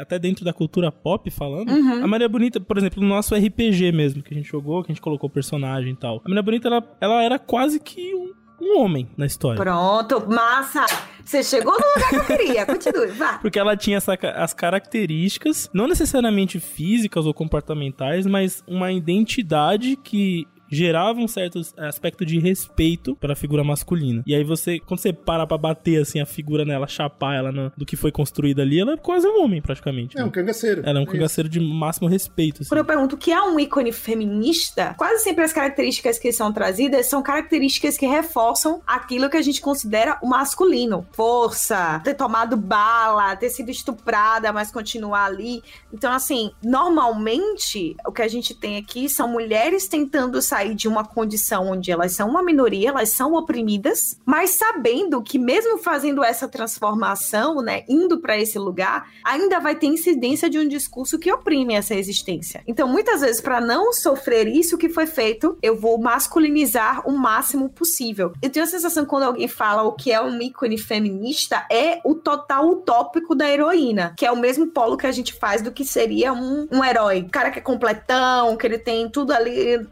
[0.01, 1.71] até dentro da cultura pop falando.
[1.71, 2.05] Uhum.
[2.05, 4.91] A Maria Bonita, por exemplo, no nosso nosso RPG mesmo, que a gente jogou, que
[4.91, 6.17] a gente colocou personagem e tal.
[6.25, 9.63] A menina bonita, ela, ela era quase que um, um homem na história.
[9.63, 10.87] Pronto, massa!
[11.25, 12.65] Você chegou no lugar que eu queria.
[12.65, 13.37] Continue, vá.
[13.43, 20.47] Porque ela tinha essa, as características, não necessariamente físicas ou comportamentais, mas uma identidade que
[20.71, 24.23] gerava um certo aspecto de respeito para a figura masculina.
[24.27, 27.73] E aí você, quando você para pra bater assim a figura nela, chapar ela no,
[27.77, 30.17] do que foi construído ali, ela é quase um homem praticamente.
[30.17, 30.27] É né?
[30.27, 30.83] um cangaceiro.
[30.85, 32.63] Ela é um é cangaceiro de máximo respeito.
[32.63, 32.69] Assim.
[32.69, 36.53] Quando eu pergunto o que é um ícone feminista, quase sempre as características que são
[36.53, 41.07] trazidas são características que reforçam aquilo que a gente considera o masculino.
[41.13, 45.63] Força, ter tomado bala, ter sido estuprada, mas continuar ali.
[45.93, 50.89] Então, assim, normalmente o que a gente tem aqui são mulheres tentando sair sair de
[50.89, 56.25] uma condição onde elas são uma minoria, elas são oprimidas, mas sabendo que mesmo fazendo
[56.25, 61.33] essa transformação, né, indo para esse lugar, ainda vai ter incidência de um discurso que
[61.33, 62.63] oprime essa existência.
[62.67, 67.69] Então, muitas vezes, para não sofrer isso que foi feito, eu vou masculinizar o máximo
[67.69, 68.33] possível.
[68.43, 72.15] Eu tenho a sensação quando alguém fala o que é um ícone feminista é o
[72.15, 75.85] total utópico da heroína, que é o mesmo polo que a gente faz do que
[75.85, 77.21] seria um, um herói.
[77.21, 79.87] O cara que é completão, que ele tem tudo ali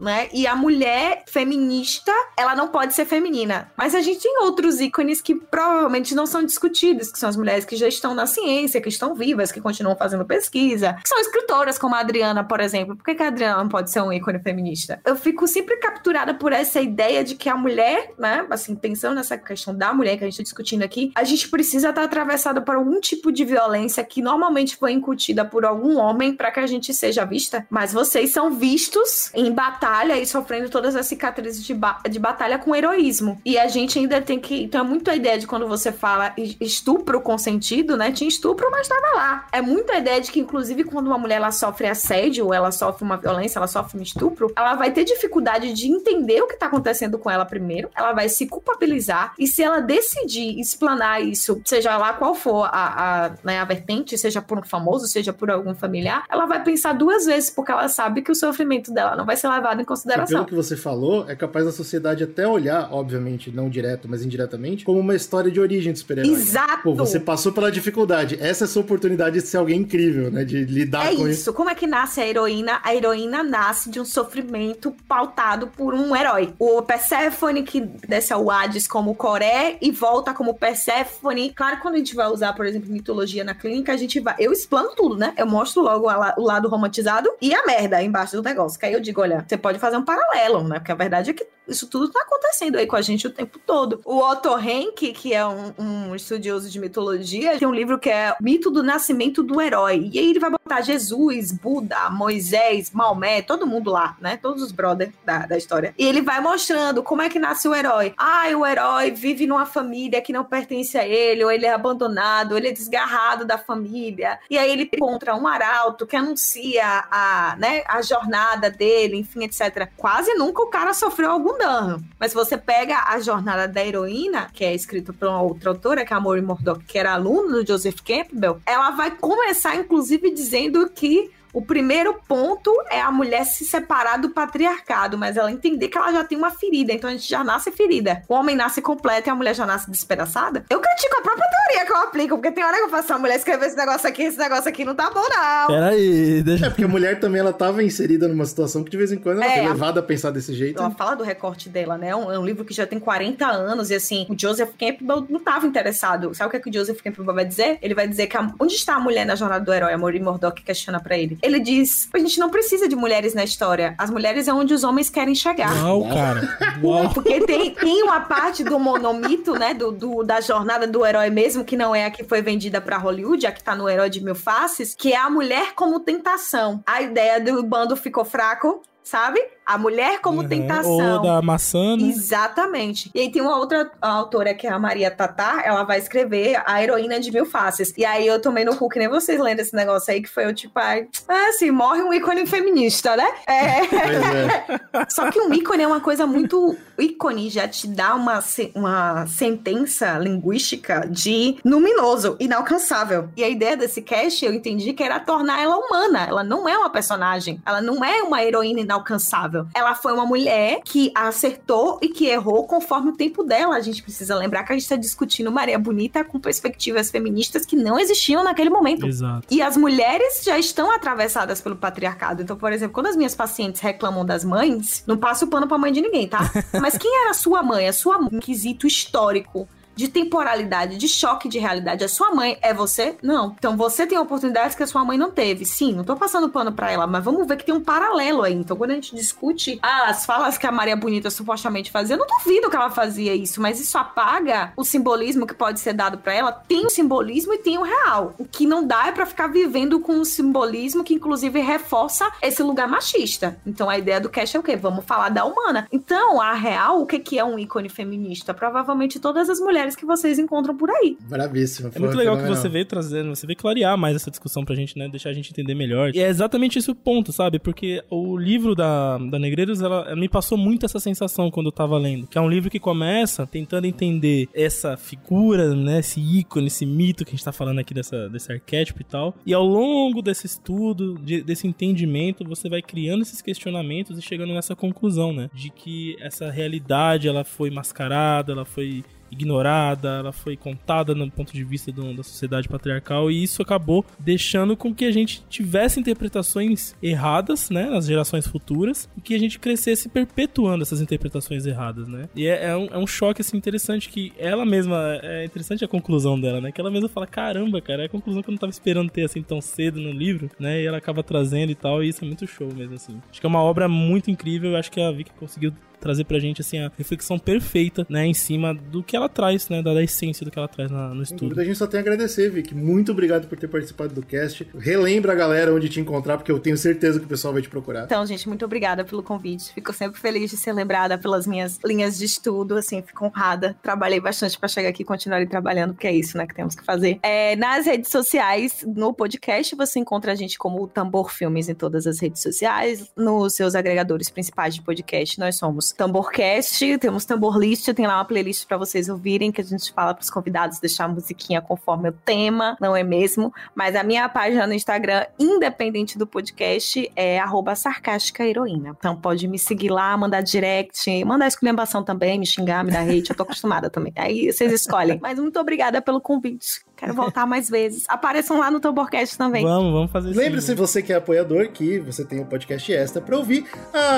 [0.00, 0.28] né?
[0.32, 3.70] E a mulher feminista, ela não pode ser feminina.
[3.76, 7.64] Mas a gente tem outros ícones que provavelmente não são discutidos, que são as mulheres
[7.64, 11.78] que já estão na ciência, que estão vivas, que continuam fazendo pesquisa, que são escritoras
[11.78, 12.96] como a Adriana, por exemplo.
[12.96, 15.00] Por que, que a Adriana não pode ser um ícone feminista?
[15.04, 19.36] Eu fico sempre capturada por essa ideia de que a mulher, né, assim, pensando nessa
[19.36, 22.74] questão da mulher que a gente está discutindo aqui, a gente precisa estar atravessada por
[22.74, 26.92] algum tipo de violência que normalmente foi incutida por algum homem para que a gente
[26.94, 27.66] seja vista.
[27.70, 32.60] Mas vocês são vistos em batalha e sofrendo todas as cicatrizes de, ba de batalha
[32.60, 33.40] com heroísmo.
[33.44, 34.62] E a gente ainda tem que.
[34.62, 38.12] Então é muito a ideia de quando você fala estupro consentido, né?
[38.12, 39.46] Tinha estupro, mas estava lá.
[39.50, 42.70] É muito a ideia de que, inclusive, quando uma mulher ela sofre assédio, ou ela
[42.70, 46.56] sofre uma violência, ela sofre um estupro, ela vai ter dificuldade de entender o que
[46.56, 47.90] tá acontecendo com ela primeiro.
[47.96, 49.34] Ela vai se culpabilizar.
[49.36, 54.16] E se ela decidir explanar isso, seja lá qual for a, a, né, a vertente,
[54.16, 57.88] seja por um famoso, seja por algum familiar, ela vai pensar duas vezes, porque ela
[57.88, 60.44] sabe que o sofrimento dela não vai ser levado em consideração.
[60.44, 64.84] Pelo que você falou, é capaz da sociedade até olhar, obviamente, não direto, mas indiretamente,
[64.84, 66.32] como uma história de origem do super-herói.
[66.32, 66.82] Exato!
[66.82, 68.38] Pô, você passou pela dificuldade.
[68.40, 70.44] Essa é a sua oportunidade de ser alguém incrível, né?
[70.44, 71.40] De lidar é com isso.
[71.40, 71.52] isso.
[71.52, 72.80] Como é que nasce a heroína?
[72.82, 76.54] A heroína nasce de um sofrimento pautado por um herói.
[76.58, 81.52] O Persephone, que desce ao Hades como Coré e volta como Persephone.
[81.52, 84.34] Claro, quando a gente vai usar, por exemplo, mitologia na clínica, a gente vai.
[84.38, 85.32] Eu explano tudo, né?
[85.36, 88.78] Eu mostro logo o lado romantizado e a merda embaixo do negócio.
[88.78, 90.78] Que aí eu digo, olha, Você pode fazer um paralelo, né?
[90.78, 93.58] Porque a verdade é que isso tudo tá acontecendo aí com a gente o tempo
[93.58, 94.00] todo.
[94.04, 98.34] O Otto Henk, que é um, um estudioso de mitologia, tem um livro que é
[98.40, 100.08] Mito do Nascimento do Herói.
[100.12, 104.38] E aí ele vai botar Jesus, Buda, Moisés, Maomé, todo mundo lá, né?
[104.38, 105.94] Todos os brothers da, da história.
[105.98, 108.14] E ele vai mostrando como é que nasce o herói.
[108.16, 112.52] Ah, o herói vive numa família que não pertence a ele, ou ele é abandonado,
[112.52, 114.38] ou ele é desgarrado da família.
[114.48, 119.88] E aí ele encontra um arauto que anuncia a, né, a jornada dele, enfim, etc.
[119.96, 122.02] Quase nunca o cara sofreu algum dano.
[122.18, 126.04] Mas se você pega a jornada da heroína, que é escrita por uma outra autora,
[126.04, 130.30] que é a Maureen Murdoch, que era aluna do Joseph Campbell, ela vai começar, inclusive,
[130.30, 135.88] dizendo que o primeiro ponto é a mulher se separar do patriarcado, mas ela entender
[135.88, 138.22] que ela já tem uma ferida, então a gente já nasce ferida.
[138.28, 140.64] O homem nasce completo e a mulher já nasce despedaçada.
[140.70, 143.18] Eu critico a própria teoria que eu aplico, porque tem hora que eu faço a
[143.18, 145.66] mulher escrever esse negócio aqui, esse negócio aqui não tá bom, não.
[145.68, 146.66] Peraí, deixa.
[146.66, 149.42] É porque a mulher também ela tava inserida numa situação que de vez em quando
[149.42, 150.78] ela É, foi a- levada a pensar desse jeito.
[150.80, 152.08] Ela fala do recorte dela, né?
[152.10, 155.26] É um, é um livro que já tem 40 anos e assim, o Joseph Campbell
[155.28, 156.34] não estava interessado.
[156.34, 157.78] Sabe o que, é que o Joseph Campbell vai dizer?
[157.82, 159.92] Ele vai dizer que a- onde está a mulher na jornada do herói?
[159.92, 161.37] A Maureen Murdoch questiona pra ele.
[161.42, 163.94] Ele diz: a gente não precisa de mulheres na história.
[163.98, 165.72] As mulheres é onde os homens querem chegar.
[165.84, 166.58] Uau, cara.
[166.82, 167.10] Uau.
[167.14, 169.74] Porque tem, tem uma parte do monomito, né?
[169.74, 172.96] Do, do- da jornada do herói mesmo, que não é a que foi vendida pra
[172.98, 176.82] Hollywood, a que tá no Herói de Mil Faces, que é a mulher como tentação.
[176.86, 179.40] A ideia do bando ficou fraco, sabe?
[179.68, 180.48] A mulher como Uhum.
[180.48, 181.16] tentação.
[181.16, 182.08] Ou da maçã, né?
[182.08, 183.10] Exatamente.
[183.14, 186.82] E aí tem uma outra autora que é a Maria Tatar, ela vai escrever A
[186.82, 187.92] Heroína de Mil Faces.
[187.96, 190.46] E aí eu tomei no cu, que nem vocês lendo esse negócio aí, que foi
[190.46, 193.28] eu tipo, ai, ah, assim, morre um ícone feminista, né?
[193.46, 193.82] É.
[193.84, 195.04] É.
[195.10, 196.76] Só que um ícone é uma coisa muito.
[196.96, 198.42] O ícone já te dá uma,
[198.74, 203.28] uma sentença linguística de luminoso, inalcançável.
[203.36, 206.24] E a ideia desse cast, eu entendi que era tornar ela humana.
[206.26, 207.60] Ela não é uma personagem.
[207.64, 209.57] Ela não é uma heroína inalcançável.
[209.74, 213.76] Ela foi uma mulher que acertou e que errou conforme o tempo dela.
[213.76, 217.76] A gente precisa lembrar que a gente está discutindo Maria Bonita com perspectivas feministas que
[217.76, 219.06] não existiam naquele momento.
[219.06, 219.46] Exato.
[219.50, 222.42] E as mulheres já estão atravessadas pelo patriarcado.
[222.42, 225.78] Então, por exemplo, quando as minhas pacientes reclamam das mães, não passo o pano pra
[225.78, 226.50] mãe de ninguém, tá?
[226.80, 227.88] Mas quem era a sua mãe?
[227.88, 229.68] A sua mãe, um quesito histórico.
[229.98, 232.04] De temporalidade, de choque de realidade.
[232.04, 233.16] A sua mãe é você?
[233.20, 233.56] Não.
[233.58, 235.64] Então você tem oportunidades que a sua mãe não teve.
[235.64, 238.54] Sim, não tô passando pano pra ela, mas vamos ver que tem um paralelo aí.
[238.54, 242.28] Então quando a gente discute as falas que a Maria Bonita supostamente fazia, eu não
[242.28, 246.32] duvido que ela fazia isso, mas isso apaga o simbolismo que pode ser dado pra
[246.32, 246.52] ela.
[246.52, 248.34] Tem o simbolismo e tem o real.
[248.38, 252.62] O que não dá é pra ficar vivendo com um simbolismo que inclusive reforça esse
[252.62, 253.58] lugar machista.
[253.66, 254.76] Então a ideia do cast é o quê?
[254.76, 255.88] Vamos falar da humana.
[255.90, 258.54] Então, a real, o que é um ícone feminista?
[258.54, 261.16] Provavelmente todas as mulheres que vocês encontram por aí.
[261.28, 261.90] Bravíssimo.
[261.94, 264.98] É muito legal que você veio trazendo, você veio clarear mais essa discussão pra gente,
[264.98, 265.08] né?
[265.08, 266.14] Deixar a gente entender melhor.
[266.14, 267.58] E é exatamente esse o ponto, sabe?
[267.58, 271.72] Porque o livro da, da Negreiros, ela, ela me passou muito essa sensação quando eu
[271.72, 272.26] tava lendo.
[272.26, 276.00] Que é um livro que começa tentando entender essa figura, né?
[276.00, 279.34] Esse ícone, esse mito que a gente tá falando aqui dessa, desse arquétipo e tal.
[279.44, 284.52] E ao longo desse estudo, de- desse entendimento, você vai criando esses questionamentos e chegando
[284.52, 285.50] nessa conclusão, né?
[285.54, 291.52] De que essa realidade, ela foi mascarada, ela foi ignorada, ela foi contada no ponto
[291.52, 296.00] de vista do- da sociedade patriarcal e isso acabou deixando com que a gente tivesse
[296.00, 302.08] interpretações erradas, né, nas gerações futuras e que a gente crescesse perpetuando essas interpretações erradas,
[302.08, 302.28] né?
[302.34, 305.88] E é, é um, é um choque assim interessante que ela mesma é interessante a
[305.88, 306.72] conclusão dela, né?
[306.72, 309.24] Que ela mesma fala caramba, cara, é a conclusão que eu não tava esperando ter
[309.24, 310.80] assim tão cedo no livro, né?
[310.82, 313.20] E ela acaba trazendo e tal e isso é muito show mesmo assim.
[313.30, 316.38] Acho que é uma obra muito incrível, eu acho que a Vicky conseguiu trazer pra
[316.38, 320.02] gente assim a reflexão perfeita, né, em cima do que ela traz, né, da, da
[320.02, 321.40] essência do que ela traz na- no estudo.
[321.48, 322.74] dúvida, a gente só tem a agradecer, Vic.
[322.74, 324.66] Muito obrigado por ter participado do cast.
[324.78, 327.68] Relembra a galera onde te encontrar, porque eu tenho certeza que o pessoal vai te
[327.68, 328.04] procurar.
[328.04, 329.72] Então, gente, muito obrigada pelo convite.
[329.72, 333.76] Fico sempre feliz de ser lembrada pelas minhas linhas de estudo, assim, fico honrada.
[333.82, 336.84] Trabalhei bastante para chegar aqui e continuar trabalhando, porque é isso, né, que temos que
[336.84, 337.18] fazer.
[337.22, 341.74] É, nas redes sociais, no podcast, você encontra a gente como o Tambor Filmes em
[341.74, 347.58] todas as redes sociais, nos seus agregadores principais de podcast, nós somos Tamborcast, temos Tambor
[347.58, 351.04] List, tem lá uma playlist para vocês ouvirem, que a gente fala pros convidados deixar
[351.04, 353.52] a musiquinha conforme o tema, não é mesmo?
[353.74, 358.96] Mas a minha página no Instagram, independente do podcast, é arroba sarcástica heroína.
[358.98, 363.30] Então pode me seguir lá, mandar direct, mandar esculhambação também, me xingar, me dar hate,
[363.30, 364.12] eu tô acostumada também.
[364.16, 365.18] Aí vocês escolhem.
[365.20, 366.87] Mas muito obrigada pelo convite.
[366.98, 368.04] Quero voltar mais vezes.
[368.08, 369.64] Apareçam lá no Tamborcast também.
[369.64, 370.38] Vamos, vamos fazer isso.
[370.38, 373.64] Lembre-se, você que é apoiador, que você tem um podcast extra pra ouvir.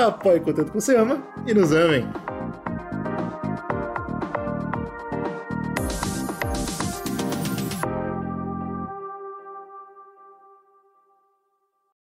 [0.07, 2.03] Apoie o conteúdo que você ama e nos amem.